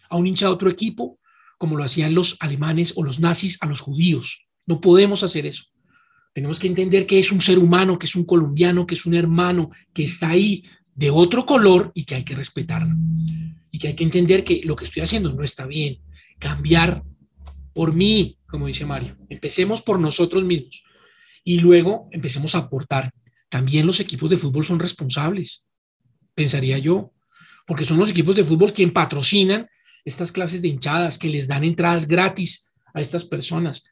a 0.09 0.17
un 0.17 0.27
hincha 0.27 0.45
de 0.45 0.53
otro 0.53 0.69
equipo 0.69 1.19
como 1.57 1.77
lo 1.77 1.83
hacían 1.83 2.13
los 2.13 2.37
alemanes 2.39 2.93
o 2.95 3.03
los 3.03 3.19
nazis 3.19 3.57
a 3.61 3.67
los 3.67 3.79
judíos. 3.79 4.45
No 4.65 4.81
podemos 4.81 5.23
hacer 5.23 5.45
eso. 5.45 5.63
Tenemos 6.33 6.59
que 6.59 6.67
entender 6.67 7.05
que 7.05 7.19
es 7.19 7.31
un 7.31 7.41
ser 7.41 7.59
humano, 7.59 7.99
que 7.99 8.07
es 8.07 8.15
un 8.15 8.25
colombiano, 8.25 8.87
que 8.87 8.95
es 8.95 9.05
un 9.05 9.13
hermano, 9.13 9.69
que 9.93 10.03
está 10.03 10.29
ahí 10.29 10.63
de 10.95 11.09
otro 11.09 11.45
color 11.45 11.91
y 11.93 12.05
que 12.05 12.15
hay 12.15 12.23
que 12.23 12.35
respetarlo. 12.35 12.95
Y 13.71 13.79
que 13.79 13.89
hay 13.89 13.95
que 13.95 14.03
entender 14.03 14.43
que 14.43 14.61
lo 14.63 14.75
que 14.75 14.85
estoy 14.85 15.03
haciendo 15.03 15.31
no 15.33 15.43
está 15.43 15.65
bien. 15.65 15.99
Cambiar 16.39 17.03
por 17.73 17.93
mí, 17.93 18.37
como 18.47 18.67
dice 18.67 18.85
Mario. 18.85 19.15
Empecemos 19.29 19.81
por 19.81 19.99
nosotros 19.99 20.43
mismos 20.43 20.83
y 21.43 21.59
luego 21.59 22.07
empecemos 22.11 22.55
a 22.55 22.59
aportar. 22.59 23.11
También 23.49 23.85
los 23.85 23.99
equipos 23.99 24.29
de 24.29 24.37
fútbol 24.37 24.65
son 24.65 24.79
responsables, 24.79 25.67
pensaría 26.33 26.77
yo, 26.79 27.13
porque 27.67 27.85
son 27.85 27.97
los 27.97 28.09
equipos 28.09 28.35
de 28.35 28.43
fútbol 28.43 28.73
quien 28.73 28.91
patrocinan 28.91 29.67
estas 30.05 30.31
clases 30.31 30.61
de 30.61 30.67
hinchadas, 30.67 31.17
que 31.17 31.29
les 31.29 31.47
dan 31.47 31.63
entradas 31.63 32.07
gratis 32.07 32.71
a 32.93 33.01
estas 33.01 33.23
personas. 33.23 33.85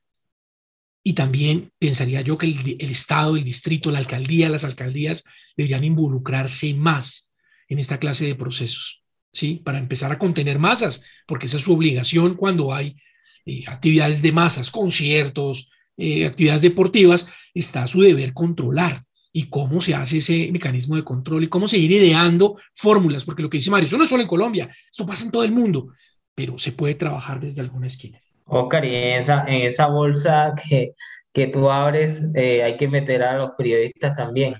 Y 1.03 1.13
también 1.13 1.71
pensaría 1.79 2.21
yo 2.21 2.37
que 2.37 2.45
el, 2.45 2.91
Estado, 2.91 3.35
el 3.35 3.43
distrito, 3.43 3.91
la 3.91 3.99
alcaldía, 3.99 4.49
las 4.49 4.63
alcaldías 4.63 5.23
deberían 5.57 5.83
involucrarse 5.83 6.73
más 6.73 7.31
en 7.67 7.79
esta 7.79 7.99
clase 7.99 8.25
de 8.25 8.35
procesos, 8.35 9.03
¿sí? 9.33 9.61
Para 9.63 9.79
empezar 9.79 10.11
a 10.11 10.19
contener 10.19 10.59
masas, 10.59 11.01
porque 11.25 11.47
esa 11.47 11.57
es 11.57 11.63
su 11.63 11.73
obligación 11.73 12.35
cuando 12.35 12.73
hay 12.73 12.97
eh, 13.45 13.63
actividades 13.67 14.21
de 14.21 14.31
masas, 14.31 14.69
conciertos, 14.69 15.69
eh, 15.97 16.25
actividades 16.25 16.61
deportivas, 16.61 17.27
está 17.53 17.87
su 17.87 18.01
deber 18.01 18.33
controlar. 18.33 19.03
Y 19.33 19.49
cómo 19.49 19.79
se 19.79 19.95
hace 19.95 20.17
ese 20.17 20.49
mecanismo 20.51 20.95
de 20.95 21.03
control 21.03 21.43
y 21.43 21.49
cómo 21.49 21.67
seguir 21.67 21.91
ideando 21.91 22.57
fórmulas, 22.75 23.23
porque 23.23 23.41
lo 23.41 23.49
que 23.49 23.57
dice 23.57 23.71
Mario, 23.71 23.87
eso 23.87 23.97
no 23.97 24.03
es 24.03 24.09
solo 24.09 24.21
en 24.21 24.27
Colombia, 24.27 24.69
esto 24.89 25.05
pasa 25.05 25.23
en 25.25 25.31
todo 25.31 25.43
el 25.43 25.51
mundo, 25.51 25.93
pero 26.35 26.59
se 26.59 26.73
puede 26.73 26.95
trabajar 26.95 27.39
desde 27.39 27.61
alguna 27.61 27.87
esquina. 27.87 28.19
Oscar, 28.45 28.83
y 28.83 28.93
en 28.93 29.21
esa, 29.21 29.45
en 29.47 29.67
esa 29.67 29.87
bolsa 29.87 30.53
que, 30.55 30.93
que 31.31 31.47
tú 31.47 31.71
abres, 31.71 32.25
eh, 32.35 32.63
hay 32.63 32.75
que 32.75 32.87
meter 32.87 33.23
a 33.23 33.37
los 33.37 33.51
periodistas 33.57 34.15
también. 34.15 34.55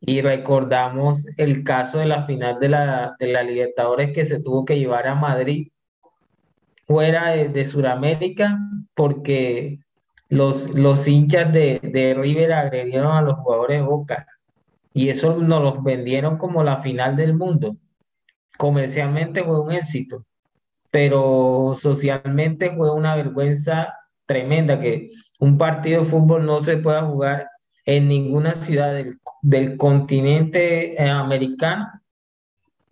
Y 0.00 0.20
recordamos 0.20 1.26
el 1.36 1.64
caso 1.64 1.98
de 1.98 2.06
la 2.06 2.24
final 2.24 2.60
de 2.60 2.68
la, 2.68 3.16
de 3.18 3.32
la 3.32 3.42
Libertadores 3.42 4.12
que 4.12 4.24
se 4.24 4.40
tuvo 4.40 4.64
que 4.64 4.78
llevar 4.78 5.08
a 5.08 5.16
Madrid 5.16 5.68
fuera 6.86 7.30
de, 7.30 7.48
de 7.48 7.64
Sudamérica 7.64 8.58
porque 8.94 9.80
los, 10.28 10.68
los 10.70 11.06
hinchas 11.08 11.52
de, 11.52 11.80
de, 11.82 12.14
River 12.14 12.52
agredieron 12.52 13.12
a 13.12 13.22
los 13.22 13.34
jugadores 13.34 13.78
de 13.78 13.82
Boca 13.82 14.26
y 14.92 15.08
eso 15.08 15.36
nos 15.36 15.62
los 15.62 15.82
vendieron 15.82 16.38
como 16.38 16.62
la 16.62 16.82
final 16.82 17.16
del 17.16 17.34
mundo. 17.34 17.76
Comercialmente 18.56 19.44
fue 19.44 19.60
un 19.60 19.72
éxito, 19.72 20.24
pero 20.90 21.76
socialmente 21.80 22.74
fue 22.74 22.92
una 22.92 23.14
vergüenza 23.14 23.94
tremenda 24.26 24.80
que 24.80 25.10
un 25.38 25.56
partido 25.56 26.02
de 26.02 26.10
fútbol 26.10 26.44
no 26.44 26.62
se 26.62 26.76
pueda 26.76 27.02
jugar 27.04 27.48
en 27.86 28.08
ninguna 28.08 28.60
ciudad 28.60 28.92
del, 28.92 29.18
del 29.40 29.76
continente 29.76 31.02
eh, 31.02 31.08
americano 31.08 31.86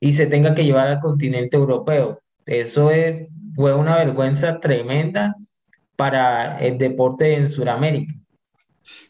y 0.01 0.12
se 0.14 0.27
tenga 0.27 0.55
que 0.55 0.64
llevar 0.64 0.87
al 0.88 1.01
continente 1.01 1.57
europeo. 1.57 2.20
Eso 2.46 2.90
es 2.90 3.29
fue 3.57 3.75
una 3.75 3.96
vergüenza 3.96 4.61
tremenda 4.61 5.35
para 5.96 6.59
el 6.59 6.78
deporte 6.78 7.35
en 7.35 7.50
Sudamérica. 7.50 8.14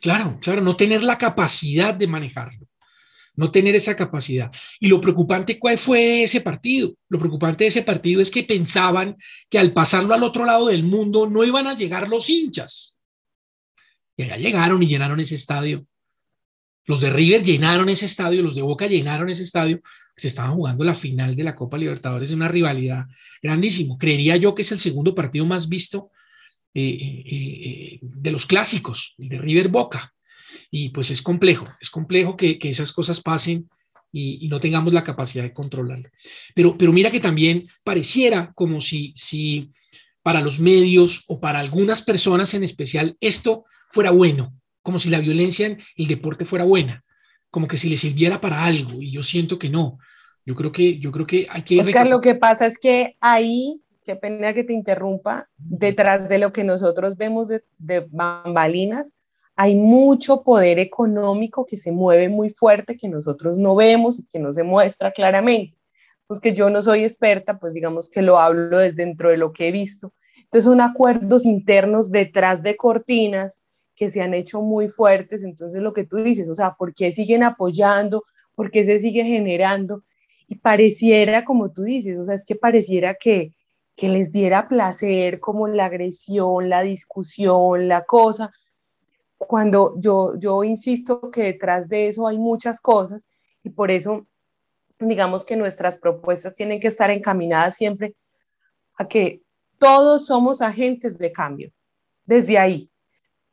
Claro, 0.01 0.39
claro, 0.41 0.63
no 0.63 0.77
tener 0.77 1.03
la 1.03 1.19
capacidad 1.19 1.95
de 1.95 2.07
manejarlo, 2.07 2.67
no 3.35 3.51
tener 3.51 3.75
esa 3.75 3.95
capacidad. 3.95 4.51
Y 4.81 4.89
lo 4.89 5.01
preocupante, 5.01 5.59
¿cuál 5.59 5.79
fue 5.79 6.23
ese 6.23 6.41
partido? 6.41 6.95
Lo 7.09 7.19
preocupante 7.19 7.65
de 7.65 7.69
ese 7.69 7.83
partido 7.83 8.23
es 8.23 8.31
que 8.31 8.45
pensaban 8.45 9.17
que 9.51 9.59
al 9.59 9.73
pasarlo 9.73 10.15
al 10.15 10.23
otro 10.23 10.45
lado 10.45 10.69
del 10.69 10.85
mundo 10.85 11.29
no 11.29 11.45
iban 11.45 11.67
a 11.67 11.75
llegar 11.75 12.09
los 12.09 12.31
hinchas. 12.31 12.97
Y 14.17 14.23
allá 14.23 14.37
llegaron 14.37 14.83
y 14.83 14.87
llenaron 14.87 15.21
ese 15.21 15.35
estadio. 15.35 15.87
Los 16.87 17.01
de 17.01 17.11
River 17.11 17.43
llenaron 17.43 17.89
ese 17.89 18.07
estadio, 18.07 18.43
los 18.43 18.55
de 18.55 18.63
Boca 18.63 18.87
llenaron 18.87 19.29
ese 19.29 19.43
estadio, 19.43 19.81
se 20.17 20.29
estaban 20.29 20.53
jugando 20.53 20.85
la 20.85 20.95
final 20.95 21.35
de 21.35 21.43
la 21.43 21.55
Copa 21.55 21.77
Libertadores 21.77 22.31
en 22.31 22.37
una 22.37 22.49
rivalidad 22.49 23.07
grandísimo. 23.43 23.99
Creería 23.99 24.37
yo 24.37 24.55
que 24.55 24.63
es 24.63 24.73
el 24.73 24.79
segundo 24.79 25.15
partido 25.15 25.45
más 25.45 25.69
visto 25.69 26.11
eh, 26.79 27.23
eh, 27.27 27.99
de 28.03 28.31
los 28.31 28.47
clásicos, 28.47 29.15
el 29.19 29.29
de 29.29 29.39
River 29.39 29.69
Boca. 29.69 30.13
Y 30.71 30.91
pues 30.91 31.11
es 31.11 31.23
complejo, 31.23 31.67
es 31.81 31.91
complejo 31.91 32.37
que, 32.37 32.59
esas 32.63 32.93
cosas 32.93 33.21
pasen 33.21 33.69
y, 34.13 34.49
no 34.49 34.61
tengamos 34.61 34.93
la 34.93 35.05
capacidad 35.05 35.45
de 35.45 35.53
controlarlo. 35.53 36.09
Pero, 36.55 36.77
pero 36.77 36.93
mira 36.93 37.11
que 37.11 37.21
también 37.21 37.69
pareciera 37.85 38.53
como 38.55 38.81
si, 38.81 39.13
si 39.17 39.71
para 40.23 40.41
los 40.41 40.59
medios 40.59 41.25
o 41.29 41.41
para 41.41 41.61
algunas 41.61 42.03
personas 42.03 42.53
en 42.55 42.65
especial 42.65 43.17
esto 43.21 43.65
fuera 43.91 44.11
bueno, 44.11 44.55
como 44.83 44.99
si 44.99 45.09
la 45.11 45.21
violencia 45.21 45.67
en 45.67 45.81
el 45.97 46.07
deporte 46.09 46.45
fuera 46.45 46.65
buena 46.65 47.05
como 47.57 47.69
que 47.69 47.79
si 47.79 47.89
le 47.89 47.97
sirviera 47.97 48.39
para 48.39 48.65
algo 48.65 49.01
y 49.01 49.11
yo 49.11 49.23
siento 49.23 49.59
que 49.59 49.71
no. 49.71 49.99
Yo 50.45 50.55
creo 50.55 50.71
que, 50.71 50.99
yo 50.99 51.11
creo 51.11 51.27
que 51.27 51.47
hay 51.49 51.63
que... 51.63 51.81
Oscar, 51.81 52.07
lo 52.07 52.21
que 52.21 52.35
pasa 52.35 52.67
es 52.67 52.77
que 52.77 53.17
ahí, 53.19 53.81
qué 54.07 54.17
pena 54.17 54.55
que 54.55 54.65
te 54.65 54.73
interrumpa, 54.73 55.49
detrás 55.59 56.29
de 56.29 56.39
lo 56.39 56.53
que 56.53 56.65
nosotros 56.65 57.17
vemos 57.17 57.49
de, 57.49 57.65
de 57.79 58.07
bambalinas, 58.09 59.15
hay 59.57 59.75
mucho 59.75 60.43
poder 60.43 60.79
económico 60.79 61.67
que 61.67 61.77
se 61.77 61.93
mueve 61.93 62.29
muy 62.29 62.51
fuerte, 62.51 62.97
que 62.97 63.09
nosotros 63.09 63.59
no 63.59 63.75
vemos 63.75 64.21
y 64.21 64.27
que 64.27 64.39
no 64.39 64.53
se 64.53 64.63
muestra 64.63 65.11
claramente. 65.11 65.77
Pues 66.27 66.41
que 66.41 66.53
yo 66.53 66.71
no 66.71 66.83
soy 66.83 67.05
experta, 67.05 67.59
pues 67.59 67.73
digamos 67.73 68.09
que 68.09 68.23
lo 68.23 68.39
hablo 68.39 68.79
desde 68.79 69.05
dentro 69.05 69.31
de 69.31 69.37
lo 69.37 69.53
que 69.53 69.69
he 69.69 69.73
visto. 69.73 70.13
Entonces 70.37 70.65
son 70.65 70.81
acuerdos 70.81 71.45
internos 71.45 72.11
detrás 72.11 72.63
de 72.63 72.77
cortinas 72.77 73.61
que 73.97 74.11
se 74.11 74.21
han 74.21 74.35
hecho 74.35 74.61
muy 74.61 74.89
fuertes. 74.89 75.43
Entonces, 75.43 75.81
lo 75.81 75.93
que 75.93 76.05
tú 76.05 76.19
dices, 76.19 76.49
o 76.49 76.55
sea, 76.55 76.75
¿por 76.79 76.95
qué 76.95 77.11
siguen 77.11 77.43
apoyando? 77.43 78.23
¿Por 78.55 78.71
qué 78.71 78.85
se 78.85 78.99
sigue 78.99 79.25
generando? 79.25 80.05
Y 80.47 80.57
pareciera, 80.57 81.45
como 81.45 81.73
tú 81.73 81.83
dices, 81.83 82.19
o 82.19 82.25
sea, 82.25 82.35
es 82.35 82.45
que 82.45 82.55
pareciera 82.55 83.15
que, 83.15 83.53
que 83.97 84.09
les 84.09 84.31
diera 84.31 84.69
placer 84.69 85.41
como 85.41 85.67
la 85.67 85.87
agresión, 85.87 86.69
la 86.69 86.83
discusión, 86.83 87.89
la 87.89 88.05
cosa, 88.05 88.53
cuando 89.39 89.95
yo, 89.99 90.35
yo 90.39 90.65
insisto 90.65 91.31
que 91.31 91.43
detrás 91.45 91.89
de 91.89 92.09
eso 92.09 92.27
hay 92.27 92.39
muchas 92.39 92.81
cosas 92.81 93.29
y 93.63 93.71
por 93.71 93.91
eso 93.91 94.27
digamos 94.99 95.45
que 95.45 95.57
nuestras 95.57 95.99
propuestas 95.99 96.55
tienen 96.55 96.81
que 96.81 96.89
estar 96.89 97.11
encaminadas 97.11 97.77
siempre 97.77 98.15
a 98.97 99.09
que 99.09 99.43
todos 99.79 100.27
somos 100.27 100.63
agentes 100.63 101.19
de 101.19 101.33
cambio, 101.33 101.71
desde 102.25 102.59
ahí, 102.59 102.91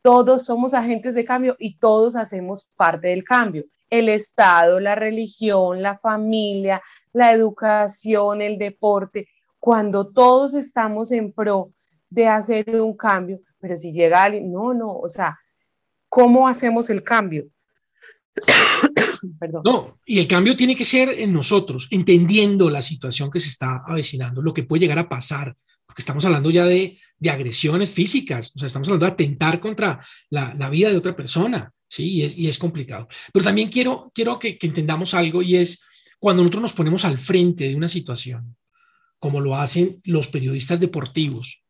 todos 0.00 0.44
somos 0.44 0.74
agentes 0.74 1.14
de 1.14 1.24
cambio 1.24 1.56
y 1.58 1.78
todos 1.78 2.16
hacemos 2.16 2.68
parte 2.76 3.08
del 3.08 3.24
cambio. 3.24 3.64
El 3.90 4.08
Estado, 4.08 4.80
la 4.80 4.94
religión, 4.94 5.82
la 5.82 5.96
familia, 5.96 6.82
la 7.12 7.32
educación, 7.32 8.42
el 8.42 8.58
deporte, 8.58 9.28
cuando 9.64 10.08
todos 10.08 10.52
estamos 10.52 11.10
en 11.10 11.32
pro 11.32 11.72
de 12.10 12.26
hacer 12.26 12.68
un 12.82 12.94
cambio, 12.94 13.40
pero 13.58 13.78
si 13.78 13.94
llega 13.94 14.22
alguien, 14.22 14.52
no, 14.52 14.74
no, 14.74 14.94
o 14.94 15.08
sea, 15.08 15.38
¿cómo 16.06 16.46
hacemos 16.46 16.90
el 16.90 17.02
cambio? 17.02 17.46
Perdón. 19.40 19.62
No, 19.64 19.98
y 20.04 20.18
el 20.18 20.28
cambio 20.28 20.54
tiene 20.54 20.76
que 20.76 20.84
ser 20.84 21.08
en 21.18 21.32
nosotros, 21.32 21.88
entendiendo 21.90 22.68
la 22.68 22.82
situación 22.82 23.30
que 23.30 23.40
se 23.40 23.48
está 23.48 23.82
avecinando, 23.86 24.42
lo 24.42 24.52
que 24.52 24.64
puede 24.64 24.80
llegar 24.80 24.98
a 24.98 25.08
pasar, 25.08 25.56
porque 25.86 26.02
estamos 26.02 26.26
hablando 26.26 26.50
ya 26.50 26.66
de, 26.66 26.98
de 27.16 27.30
agresiones 27.30 27.88
físicas, 27.88 28.52
o 28.54 28.58
sea, 28.58 28.66
estamos 28.66 28.88
hablando 28.88 29.06
de 29.06 29.12
atentar 29.12 29.60
contra 29.60 30.04
la, 30.28 30.52
la, 30.58 30.68
vida 30.68 30.90
de 30.90 30.98
otra 30.98 31.16
persona, 31.16 31.72
¿sí? 31.88 32.04
Y 32.06 32.22
es, 32.24 32.36
y 32.36 32.48
es 32.48 32.58
complicado. 32.58 33.08
Pero 33.32 33.46
también 33.46 33.70
quiero, 33.70 34.12
quiero 34.14 34.38
que, 34.38 34.58
que 34.58 34.66
entendamos 34.66 35.14
algo 35.14 35.40
y 35.40 35.56
es 35.56 35.82
cuando 36.18 36.42
nosotros 36.42 36.60
nos 36.60 36.74
ponemos 36.74 37.06
al 37.06 37.16
frente 37.16 37.66
de 37.66 37.76
una 37.76 37.88
situación, 37.88 38.54
como 39.24 39.40
lo 39.40 39.56
hacen 39.56 40.02
los 40.04 40.26
periodistas 40.26 40.80
deportivos, 40.80 41.62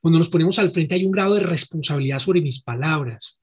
cuando 0.00 0.18
nos 0.18 0.28
ponemos 0.28 0.58
al 0.58 0.72
frente 0.72 0.96
hay 0.96 1.04
un 1.04 1.12
grado 1.12 1.34
de 1.34 1.40
responsabilidad 1.40 2.18
sobre 2.18 2.40
mis 2.40 2.60
palabras, 2.60 3.40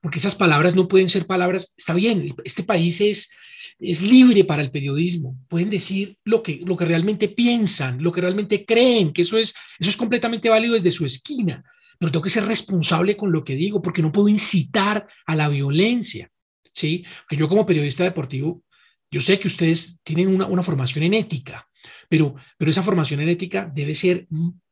porque 0.00 0.18
esas 0.18 0.34
palabras 0.34 0.74
no 0.74 0.88
pueden 0.88 1.08
ser 1.08 1.24
palabras, 1.24 1.74
está 1.76 1.94
bien, 1.94 2.34
este 2.42 2.64
país 2.64 3.00
es, 3.00 3.30
es 3.78 4.02
libre 4.02 4.42
para 4.42 4.62
el 4.62 4.72
periodismo, 4.72 5.38
pueden 5.46 5.70
decir 5.70 6.18
lo 6.24 6.42
que, 6.42 6.60
lo 6.66 6.76
que 6.76 6.84
realmente 6.84 7.28
piensan, 7.28 8.02
lo 8.02 8.10
que 8.10 8.20
realmente 8.20 8.64
creen, 8.64 9.12
que 9.12 9.22
eso 9.22 9.38
es, 9.38 9.54
eso 9.78 9.90
es 9.90 9.96
completamente 9.96 10.48
válido 10.48 10.74
desde 10.74 10.90
su 10.90 11.06
esquina, 11.06 11.62
pero 12.00 12.10
tengo 12.10 12.24
que 12.24 12.30
ser 12.30 12.46
responsable 12.46 13.16
con 13.16 13.30
lo 13.30 13.44
que 13.44 13.54
digo, 13.54 13.80
porque 13.80 14.02
no 14.02 14.10
puedo 14.10 14.26
incitar 14.26 15.06
a 15.24 15.36
la 15.36 15.48
violencia, 15.48 16.28
¿sí? 16.74 17.04
Porque 17.20 17.36
yo 17.36 17.48
como 17.48 17.64
periodista 17.64 18.02
deportivo, 18.02 18.64
yo 19.08 19.20
sé 19.20 19.38
que 19.38 19.46
ustedes 19.46 20.00
tienen 20.02 20.26
una, 20.26 20.46
una 20.46 20.64
formación 20.64 21.04
en 21.04 21.14
ética, 21.14 21.68
pero, 22.08 22.34
pero 22.56 22.70
esa 22.70 22.82
formación 22.82 23.20
en 23.20 23.28
ética 23.28 23.70
debe 23.72 23.94
ser 23.94 24.26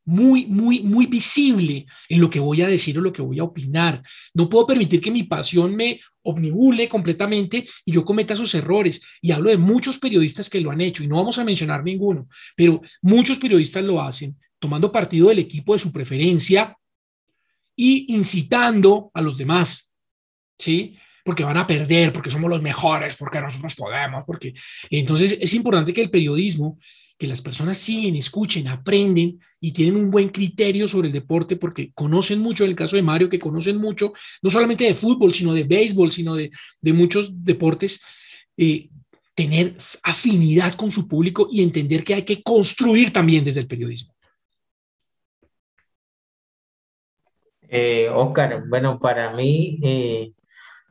muy, 0.04 0.46
muy, 0.46 0.80
muy 0.80 1.06
visible 1.06 1.86
en 2.08 2.20
lo 2.20 2.28
que 2.28 2.40
voy 2.40 2.62
a 2.62 2.68
decir 2.68 2.98
o 2.98 3.00
lo 3.00 3.12
que 3.12 3.22
voy 3.22 3.38
a 3.38 3.44
opinar. 3.44 4.02
No 4.34 4.48
puedo 4.48 4.66
permitir 4.66 5.00
que 5.00 5.10
mi 5.10 5.22
pasión 5.24 5.76
me 5.76 6.00
omnibule 6.22 6.88
completamente 6.88 7.66
y 7.84 7.92
yo 7.92 8.04
cometa 8.04 8.34
esos 8.34 8.54
errores. 8.54 9.00
Y 9.20 9.30
hablo 9.30 9.50
de 9.50 9.56
muchos 9.56 9.98
periodistas 9.98 10.50
que 10.50 10.60
lo 10.60 10.70
han 10.70 10.80
hecho 10.80 11.04
y 11.04 11.06
no 11.06 11.16
vamos 11.16 11.38
a 11.38 11.44
mencionar 11.44 11.84
ninguno, 11.84 12.28
pero 12.56 12.80
muchos 13.02 13.38
periodistas 13.38 13.84
lo 13.84 14.00
hacen 14.00 14.36
tomando 14.58 14.92
partido 14.92 15.28
del 15.28 15.40
equipo 15.40 15.72
de 15.72 15.78
su 15.78 15.90
preferencia 15.90 16.76
y 17.74 18.14
incitando 18.14 19.10
a 19.14 19.22
los 19.22 19.36
demás, 19.38 19.94
¿sí? 20.58 20.96
Porque 21.24 21.44
van 21.44 21.56
a 21.56 21.66
perder, 21.66 22.12
porque 22.12 22.30
somos 22.30 22.50
los 22.50 22.60
mejores, 22.60 23.16
porque 23.16 23.40
nosotros 23.40 23.74
podemos, 23.74 24.24
porque... 24.26 24.54
Entonces 24.90 25.38
es 25.40 25.54
importante 25.54 25.94
que 25.94 26.02
el 26.02 26.10
periodismo 26.10 26.78
que 27.20 27.26
las 27.26 27.42
personas 27.42 27.76
siguen, 27.76 28.16
escuchen, 28.16 28.66
aprenden 28.66 29.40
y 29.60 29.72
tienen 29.72 29.94
un 29.94 30.10
buen 30.10 30.30
criterio 30.30 30.88
sobre 30.88 31.08
el 31.08 31.12
deporte 31.12 31.56
porque 31.56 31.92
conocen 31.92 32.38
mucho, 32.38 32.64
en 32.64 32.70
el 32.70 32.76
caso 32.76 32.96
de 32.96 33.02
Mario, 33.02 33.28
que 33.28 33.38
conocen 33.38 33.76
mucho, 33.76 34.14
no 34.40 34.50
solamente 34.50 34.84
de 34.84 34.94
fútbol, 34.94 35.34
sino 35.34 35.52
de 35.52 35.64
béisbol, 35.64 36.10
sino 36.12 36.34
de, 36.34 36.50
muchos 36.94 37.44
deportes, 37.44 38.00
eh, 38.56 38.88
tener 39.34 39.76
afinidad 40.02 40.72
con 40.76 40.90
su 40.90 41.06
público 41.06 41.46
y 41.52 41.62
entender 41.62 42.04
que 42.04 42.14
hay 42.14 42.22
que 42.22 42.42
construir 42.42 43.12
también 43.12 43.44
desde 43.44 43.60
el 43.60 43.66
periodismo. 43.66 44.14
Eh, 47.68 48.08
Oscar, 48.08 48.64
bueno, 48.66 48.98
para 48.98 49.34
mí, 49.34 49.78
eh, 49.82 50.32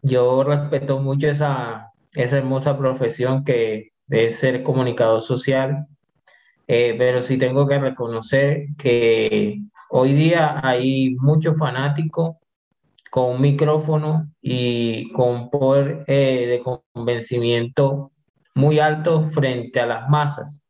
yo 0.04 0.44
respeto 0.44 1.00
mucho 1.00 1.28
esa, 1.28 1.92
esa 2.14 2.38
hermosa 2.38 2.78
profesión 2.78 3.44
que 3.44 3.94
es 4.08 4.36
ser 4.38 4.62
comunicador 4.62 5.24
social 5.24 5.88
eh, 6.72 6.94
pero 7.00 7.24
sí 7.24 7.40
tengo 7.40 7.66
que 7.66 7.80
reconocer 7.80 8.68
que 8.78 9.60
hoy 9.90 10.14
día 10.14 10.60
hay 10.64 11.16
muchos 11.16 11.58
fanáticos 11.58 12.36
con 13.10 13.32
un 13.38 13.42
micrófono 13.42 14.32
y 14.40 15.12
con 15.14 15.50
poder 15.50 16.04
eh, 16.06 16.46
de 16.46 16.62
convencimiento 16.94 18.12
muy 18.54 18.78
alto 18.78 19.32
frente 19.32 19.80
a 19.80 19.88
las 19.88 20.10
masas. 20.10 20.62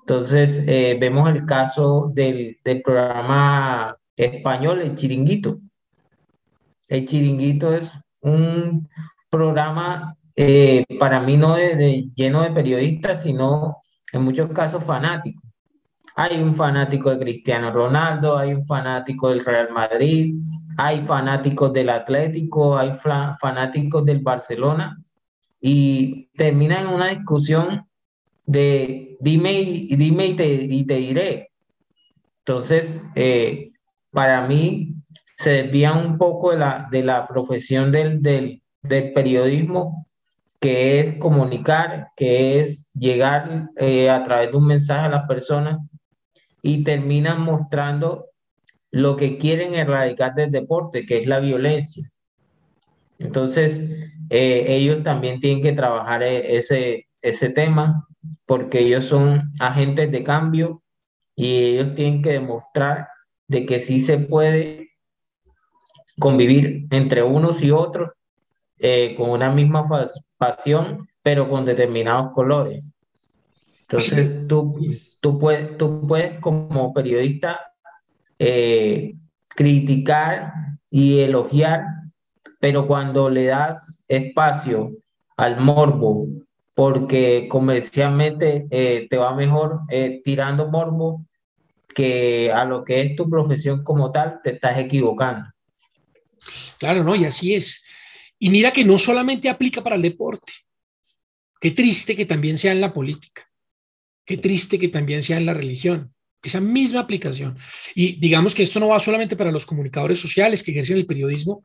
Entonces, 0.00 0.62
eh, 0.66 0.96
vemos 0.98 1.28
el 1.28 1.44
caso 1.44 2.10
del, 2.14 2.56
del, 2.64 2.80
programa 2.80 3.98
español, 4.16 4.80
El 4.80 4.94
Chiringuito. 4.94 5.58
El 6.88 7.06
Chiringuito 7.06 7.74
es 7.74 7.90
un 8.20 8.88
programa, 9.28 10.16
para 10.98 11.20
mí, 11.20 11.36
no 11.36 11.56
de, 11.56 12.08
lleno 12.14 12.40
de 12.40 12.50
periodistas, 12.50 13.22
sino 13.22 13.82
en 14.16 14.24
muchos 14.24 14.50
casos 14.50 14.82
fanáticos. 14.84 15.42
Hay 16.14 16.42
un 16.42 16.54
fanático 16.54 17.10
de 17.10 17.18
Cristiano 17.18 17.70
Ronaldo, 17.70 18.38
hay 18.38 18.54
un 18.54 18.66
fanático 18.66 19.28
del 19.28 19.44
Real 19.44 19.68
Madrid, 19.70 20.34
hay 20.78 21.02
fanáticos 21.02 21.72
del 21.72 21.90
Atlético, 21.90 22.76
hay 22.76 22.92
fanáticos 23.40 24.04
del 24.04 24.20
Barcelona 24.20 24.96
y 25.60 26.28
termina 26.36 26.80
en 26.80 26.88
una 26.88 27.08
discusión 27.08 27.86
de 28.46 29.16
dime 29.20 29.60
y, 29.60 29.96
dime 29.96 30.26
y, 30.28 30.34
te, 30.34 30.54
y 30.54 30.86
te 30.86 30.96
diré. 30.96 31.50
Entonces, 32.38 33.00
eh, 33.14 33.72
para 34.10 34.46
mí 34.46 34.94
se 35.36 35.64
desvía 35.64 35.92
un 35.92 36.16
poco 36.16 36.52
de 36.52 36.58
la, 36.58 36.88
de 36.90 37.02
la 37.02 37.26
profesión 37.26 37.92
del, 37.92 38.22
del 38.22 39.12
periodismo 39.12 40.06
que 40.60 41.00
es 41.00 41.18
comunicar, 41.18 42.08
que 42.16 42.60
es 42.60 42.85
llegar 42.98 43.70
eh, 43.76 44.10
a 44.10 44.22
través 44.24 44.50
de 44.50 44.56
un 44.56 44.66
mensaje 44.66 45.06
a 45.06 45.10
las 45.10 45.26
personas 45.26 45.78
y 46.62 46.84
terminan 46.84 47.40
mostrando 47.42 48.26
lo 48.90 49.16
que 49.16 49.38
quieren 49.38 49.74
erradicar 49.74 50.34
del 50.34 50.50
deporte, 50.50 51.04
que 51.06 51.18
es 51.18 51.26
la 51.26 51.38
violencia. 51.38 52.10
Entonces, 53.18 53.80
eh, 54.30 54.64
ellos 54.68 55.02
también 55.02 55.40
tienen 55.40 55.62
que 55.62 55.72
trabajar 55.72 56.22
e-, 56.22 56.56
ese, 56.56 57.08
ese 57.22 57.50
tema 57.50 58.06
porque 58.44 58.80
ellos 58.80 59.04
son 59.04 59.52
agentes 59.60 60.10
de 60.10 60.24
cambio 60.24 60.82
y 61.34 61.62
ellos 61.62 61.94
tienen 61.94 62.22
que 62.22 62.32
demostrar 62.32 63.08
de 63.48 63.66
que 63.66 63.80
sí 63.80 64.00
se 64.00 64.18
puede 64.18 64.90
convivir 66.18 66.86
entre 66.90 67.22
unos 67.22 67.62
y 67.62 67.70
otros 67.70 68.10
eh, 68.78 69.14
con 69.16 69.30
una 69.30 69.50
misma 69.50 69.84
pasión, 70.38 71.08
pero 71.26 71.50
con 71.50 71.64
determinados 71.64 72.32
colores. 72.32 72.84
Entonces, 73.80 74.46
tú, 74.46 74.78
tú, 75.18 75.40
puedes, 75.40 75.76
tú 75.76 76.06
puedes 76.06 76.38
como 76.38 76.94
periodista 76.94 77.72
eh, 78.38 79.16
criticar 79.48 80.52
y 80.88 81.18
elogiar, 81.18 81.82
pero 82.60 82.86
cuando 82.86 83.28
le 83.28 83.46
das 83.46 84.04
espacio 84.06 84.92
al 85.36 85.58
morbo, 85.58 86.28
porque 86.74 87.48
comercialmente 87.50 88.68
eh, 88.70 89.08
te 89.10 89.16
va 89.16 89.34
mejor 89.34 89.80
eh, 89.90 90.20
tirando 90.22 90.70
morbo 90.70 91.26
que 91.92 92.52
a 92.52 92.64
lo 92.64 92.84
que 92.84 93.00
es 93.00 93.16
tu 93.16 93.28
profesión 93.28 93.82
como 93.82 94.12
tal, 94.12 94.38
te 94.44 94.52
estás 94.52 94.78
equivocando. 94.78 95.50
Claro, 96.78 97.02
no, 97.02 97.16
y 97.16 97.24
así 97.24 97.52
es. 97.52 97.84
Y 98.38 98.48
mira 98.48 98.70
que 98.70 98.84
no 98.84 98.96
solamente 98.96 99.48
aplica 99.48 99.82
para 99.82 99.96
el 99.96 100.02
deporte. 100.02 100.52
Qué 101.66 101.72
triste 101.72 102.14
que 102.14 102.26
también 102.26 102.58
sea 102.58 102.70
en 102.70 102.80
la 102.80 102.94
política. 102.94 103.50
Qué 104.24 104.36
triste 104.36 104.78
que 104.78 104.86
también 104.86 105.20
sea 105.24 105.38
en 105.38 105.46
la 105.46 105.52
religión. 105.52 106.14
Esa 106.40 106.60
misma 106.60 107.00
aplicación. 107.00 107.58
Y 107.92 108.20
digamos 108.20 108.54
que 108.54 108.62
esto 108.62 108.78
no 108.78 108.86
va 108.86 109.00
solamente 109.00 109.34
para 109.34 109.50
los 109.50 109.66
comunicadores 109.66 110.20
sociales 110.20 110.62
que 110.62 110.70
ejercen 110.70 110.96
el 110.96 111.06
periodismo, 111.06 111.64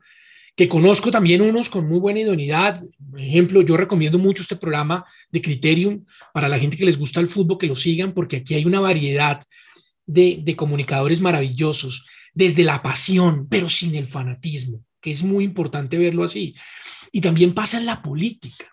que 0.56 0.68
conozco 0.68 1.12
también 1.12 1.40
unos 1.40 1.68
con 1.68 1.86
muy 1.88 2.00
buena 2.00 2.18
idoneidad. 2.18 2.82
Por 3.12 3.20
ejemplo, 3.20 3.62
yo 3.62 3.76
recomiendo 3.76 4.18
mucho 4.18 4.42
este 4.42 4.56
programa 4.56 5.04
de 5.30 5.40
Criterium 5.40 6.04
para 6.34 6.48
la 6.48 6.58
gente 6.58 6.76
que 6.76 6.84
les 6.84 6.98
gusta 6.98 7.20
el 7.20 7.28
fútbol, 7.28 7.58
que 7.58 7.68
lo 7.68 7.76
sigan, 7.76 8.12
porque 8.12 8.38
aquí 8.38 8.54
hay 8.54 8.64
una 8.64 8.80
variedad 8.80 9.40
de, 10.04 10.40
de 10.42 10.56
comunicadores 10.56 11.20
maravillosos, 11.20 12.08
desde 12.34 12.64
la 12.64 12.82
pasión, 12.82 13.46
pero 13.48 13.68
sin 13.68 13.94
el 13.94 14.08
fanatismo 14.08 14.84
que 15.02 15.10
es 15.10 15.22
muy 15.22 15.44
importante 15.44 15.98
verlo 15.98 16.22
así. 16.22 16.54
Y 17.10 17.20
también 17.20 17.52
pasa 17.52 17.76
en 17.76 17.86
la 17.86 18.00
política. 18.00 18.71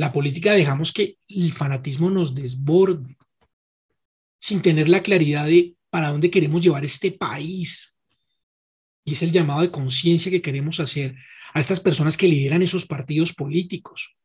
La 0.00 0.10
política 0.10 0.54
dejamos 0.54 0.94
que 0.94 1.18
el 1.28 1.52
fanatismo 1.52 2.08
nos 2.08 2.34
desborde 2.34 3.18
sin 4.38 4.62
tener 4.62 4.88
la 4.88 5.02
claridad 5.02 5.44
de 5.44 5.76
para 5.90 6.08
dónde 6.08 6.30
queremos 6.30 6.62
llevar 6.62 6.86
este 6.86 7.12
país. 7.12 7.98
Y 9.04 9.12
es 9.12 9.22
el 9.22 9.30
llamado 9.30 9.60
de 9.60 9.70
conciencia 9.70 10.30
que 10.30 10.40
queremos 10.40 10.80
hacer 10.80 11.16
a 11.52 11.60
estas 11.60 11.80
personas 11.80 12.16
que 12.16 12.28
lideran 12.28 12.62
esos 12.62 12.86
partidos 12.86 13.34
políticos, 13.34 14.16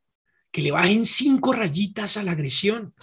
que 0.50 0.62
le 0.62 0.70
bajen 0.70 1.04
cinco 1.04 1.52
rayitas 1.52 2.16
a 2.16 2.22
la 2.22 2.32
agresión 2.32 2.94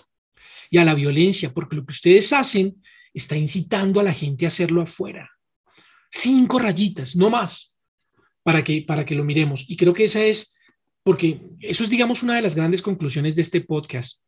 y 0.72 0.80
a 0.80 0.84
la 0.84 0.96
violencia, 0.96 1.54
porque 1.54 1.76
lo 1.76 1.86
que 1.86 1.94
ustedes 1.94 2.34
hacen 2.34 2.82
está 3.14 3.38
incitando 3.38 4.00
a 4.00 4.04
la 4.04 4.16
gente 4.16 4.46
a 4.46 4.48
hacerlo 4.48 4.82
afuera. 4.82 5.30
Cinco 6.10 6.58
rayitas, 6.58 7.16
no 7.16 7.30
más 7.30 7.78
para 8.42 8.64
que, 8.64 8.82
para 8.82 9.06
que 9.06 9.14
lo 9.14 9.24
miremos. 9.24 9.64
Y 9.68 9.78
creo 9.78 9.94
que 9.94 10.06
esa 10.06 10.24
es, 10.24 10.53
porque 11.04 11.42
eso 11.60 11.84
es, 11.84 11.90
digamos, 11.90 12.24
una 12.24 12.36
de 12.36 12.42
las 12.42 12.56
grandes 12.56 12.82
conclusiones 12.82 13.36
de 13.36 13.42
este 13.42 13.62
podcast. 13.62 14.22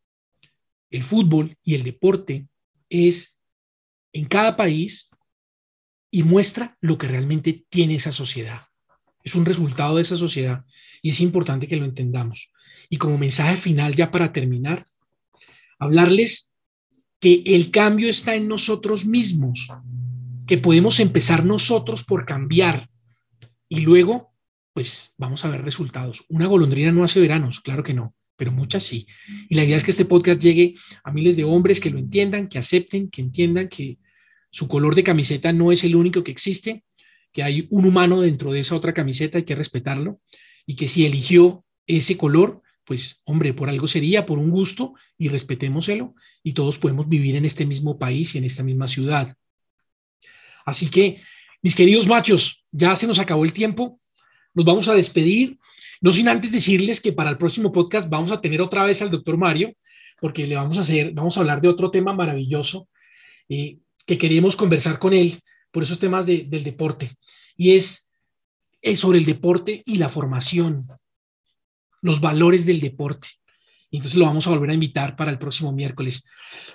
El 0.89 1.03
fútbol 1.03 1.57
y 1.63 1.75
el 1.75 1.83
deporte 1.83 2.47
es 2.89 3.37
en 4.13 4.25
cada 4.25 4.55
país 4.55 5.09
y 6.11 6.23
muestra 6.23 6.77
lo 6.81 6.97
que 6.97 7.07
realmente 7.07 7.65
tiene 7.69 7.95
esa 7.95 8.11
sociedad. 8.11 8.61
Es 9.23 9.35
un 9.35 9.45
resultado 9.45 9.95
de 9.95 10.03
esa 10.03 10.15
sociedad 10.15 10.65
y 11.01 11.09
es 11.09 11.19
importante 11.19 11.67
que 11.67 11.77
lo 11.77 11.85
entendamos. 11.85 12.51
Y 12.89 12.97
como 12.97 13.17
mensaje 13.17 13.57
final, 13.57 13.95
ya 13.95 14.11
para 14.11 14.31
terminar, 14.31 14.85
hablarles 15.79 16.53
que 17.19 17.41
el 17.45 17.71
cambio 17.71 18.09
está 18.09 18.35
en 18.35 18.47
nosotros 18.47 19.05
mismos, 19.05 19.67
que 20.45 20.57
podemos 20.57 20.99
empezar 20.99 21.43
nosotros 21.43 22.03
por 22.03 22.25
cambiar 22.25 22.87
y 23.67 23.81
luego 23.81 24.34
pues 24.75 25.13
vamos 25.17 25.45
a 25.45 25.49
ver 25.49 25.63
resultados. 25.63 26.25
Una 26.27 26.47
golondrina 26.47 26.91
no 26.91 27.05
hace 27.05 27.21
veranos, 27.21 27.61
claro 27.61 27.81
que 27.81 27.93
no, 27.93 28.13
pero 28.35 28.51
muchas 28.51 28.83
sí. 28.83 29.07
Y 29.47 29.55
la 29.55 29.63
idea 29.63 29.77
es 29.77 29.85
que 29.85 29.91
este 29.91 30.03
podcast 30.03 30.41
llegue 30.41 30.75
a 31.01 31.13
miles 31.13 31.37
de 31.37 31.45
hombres 31.45 31.79
que 31.79 31.89
lo 31.89 31.97
entiendan, 31.97 32.49
que 32.49 32.57
acepten, 32.57 33.09
que 33.09 33.21
entiendan 33.21 33.69
que 33.69 33.99
su 34.49 34.67
color 34.67 34.93
de 34.93 35.05
camiseta 35.05 35.53
no 35.53 35.71
es 35.71 35.85
el 35.85 35.95
único 35.95 36.25
que 36.25 36.31
existe, 36.31 36.83
que 37.31 37.41
hay 37.41 37.67
un 37.69 37.85
humano 37.85 38.19
dentro 38.19 38.51
de 38.51 38.59
esa 38.59 38.75
otra 38.75 38.93
camiseta, 38.93 39.37
hay 39.37 39.45
que 39.45 39.55
respetarlo, 39.55 40.19
y 40.65 40.75
que 40.75 40.89
si 40.89 41.05
eligió 41.05 41.63
ese 41.87 42.17
color, 42.17 42.61
pues 42.83 43.21
hombre, 43.23 43.53
por 43.53 43.69
algo 43.69 43.87
sería, 43.87 44.25
por 44.25 44.39
un 44.39 44.51
gusto, 44.51 44.93
y 45.17 45.29
respetémoselo, 45.29 46.15
y 46.43 46.51
todos 46.51 46.79
podemos 46.79 47.07
vivir 47.07 47.37
en 47.37 47.45
este 47.45 47.65
mismo 47.65 47.97
país 47.97 48.35
y 48.35 48.39
en 48.39 48.43
esta 48.43 48.61
misma 48.61 48.89
ciudad. 48.89 49.37
Así 50.65 50.89
que, 50.89 51.21
mis 51.61 51.75
queridos 51.75 52.09
machos, 52.09 52.65
ya 52.73 52.93
se 52.97 53.07
nos 53.07 53.19
acabó 53.19 53.45
el 53.45 53.53
tiempo 53.53 54.01
nos 54.55 54.65
vamos 54.65 54.87
a 54.87 54.95
despedir, 54.95 55.59
no 56.01 56.11
sin 56.11 56.27
antes 56.27 56.51
decirles 56.51 57.01
que 57.01 57.13
para 57.13 57.29
el 57.29 57.37
próximo 57.37 57.71
podcast 57.71 58.09
vamos 58.09 58.31
a 58.31 58.41
tener 58.41 58.61
otra 58.61 58.83
vez 58.83 59.01
al 59.01 59.11
doctor 59.11 59.37
Mario, 59.37 59.73
porque 60.19 60.47
le 60.47 60.55
vamos 60.55 60.77
a 60.77 60.81
hacer, 60.81 61.11
vamos 61.11 61.35
a 61.35 61.41
hablar 61.41 61.61
de 61.61 61.67
otro 61.67 61.91
tema 61.91 62.13
maravilloso 62.13 62.87
eh, 63.49 63.77
que 64.05 64.17
queremos 64.17 64.55
conversar 64.55 64.97
con 64.97 65.13
él 65.13 65.39
por 65.71 65.83
esos 65.83 65.99
temas 65.99 66.25
del 66.25 66.63
deporte, 66.63 67.11
y 67.57 67.75
es, 67.75 68.11
sobre 68.95 69.17
el 69.17 69.25
deporte 69.25 69.83
y 69.85 69.97
la 69.97 70.09
formación, 70.09 70.87
los 72.01 72.21
valores 72.21 72.65
del 72.65 72.79
deporte. 72.79 73.27
Entonces 73.91 74.17
lo 74.17 74.25
vamos 74.25 74.47
a 74.47 74.51
volver 74.51 74.69
a 74.69 74.73
invitar 74.73 75.15
para 75.15 75.31
el 75.31 75.39
próximo 75.39 75.71
miércoles. 75.73 76.23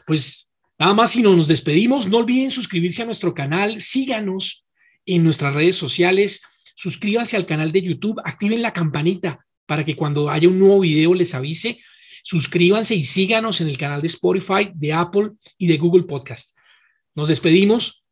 Pues 0.06 0.50
nada 0.78 0.92
más, 0.92 1.12
si 1.12 1.22
no 1.22 1.34
nos 1.34 1.46
despedimos, 1.46 2.08
no 2.08 2.18
olviden 2.18 2.50
suscribirse 2.50 3.02
a 3.02 3.06
nuestro 3.06 3.32
canal, 3.32 3.80
síganos 3.80 4.66
en 5.06 5.24
nuestras 5.24 5.54
redes 5.54 5.76
sociales 5.76 6.42
suscríbanse 6.80 7.36
al 7.36 7.44
canal 7.44 7.72
de 7.72 7.82
YouTube, 7.82 8.22
activen 8.24 8.62
la 8.62 8.72
campanita 8.72 9.44
para 9.66 9.84
que 9.84 9.94
cuando 9.94 10.30
haya 10.30 10.48
un 10.48 10.58
nuevo 10.58 10.80
video 10.80 11.12
les 11.12 11.34
avise. 11.34 11.78
Suscríbanse 12.24 12.94
y 12.94 13.04
síganos 13.04 13.60
en 13.60 13.68
el 13.68 13.76
canal 13.76 14.00
de 14.00 14.06
Spotify, 14.06 14.70
de 14.74 14.94
Apple 14.94 15.32
y 15.58 15.66
de 15.66 15.76
Google 15.76 16.04
Podcast. 16.04 16.56
Nos 17.14 17.28
despedimos. 17.28 18.02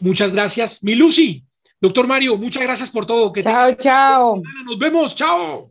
Muchas 0.00 0.32
gracias. 0.32 0.82
Mi 0.82 0.94
Lucy, 0.94 1.44
doctor 1.78 2.06
Mario, 2.06 2.38
muchas 2.38 2.62
gracias 2.62 2.90
por 2.90 3.04
todo. 3.04 3.30
Que 3.30 3.42
chao, 3.42 3.74
chao. 3.74 4.42
Nos 4.64 4.78
vemos. 4.78 5.14
Chao. 5.14 5.70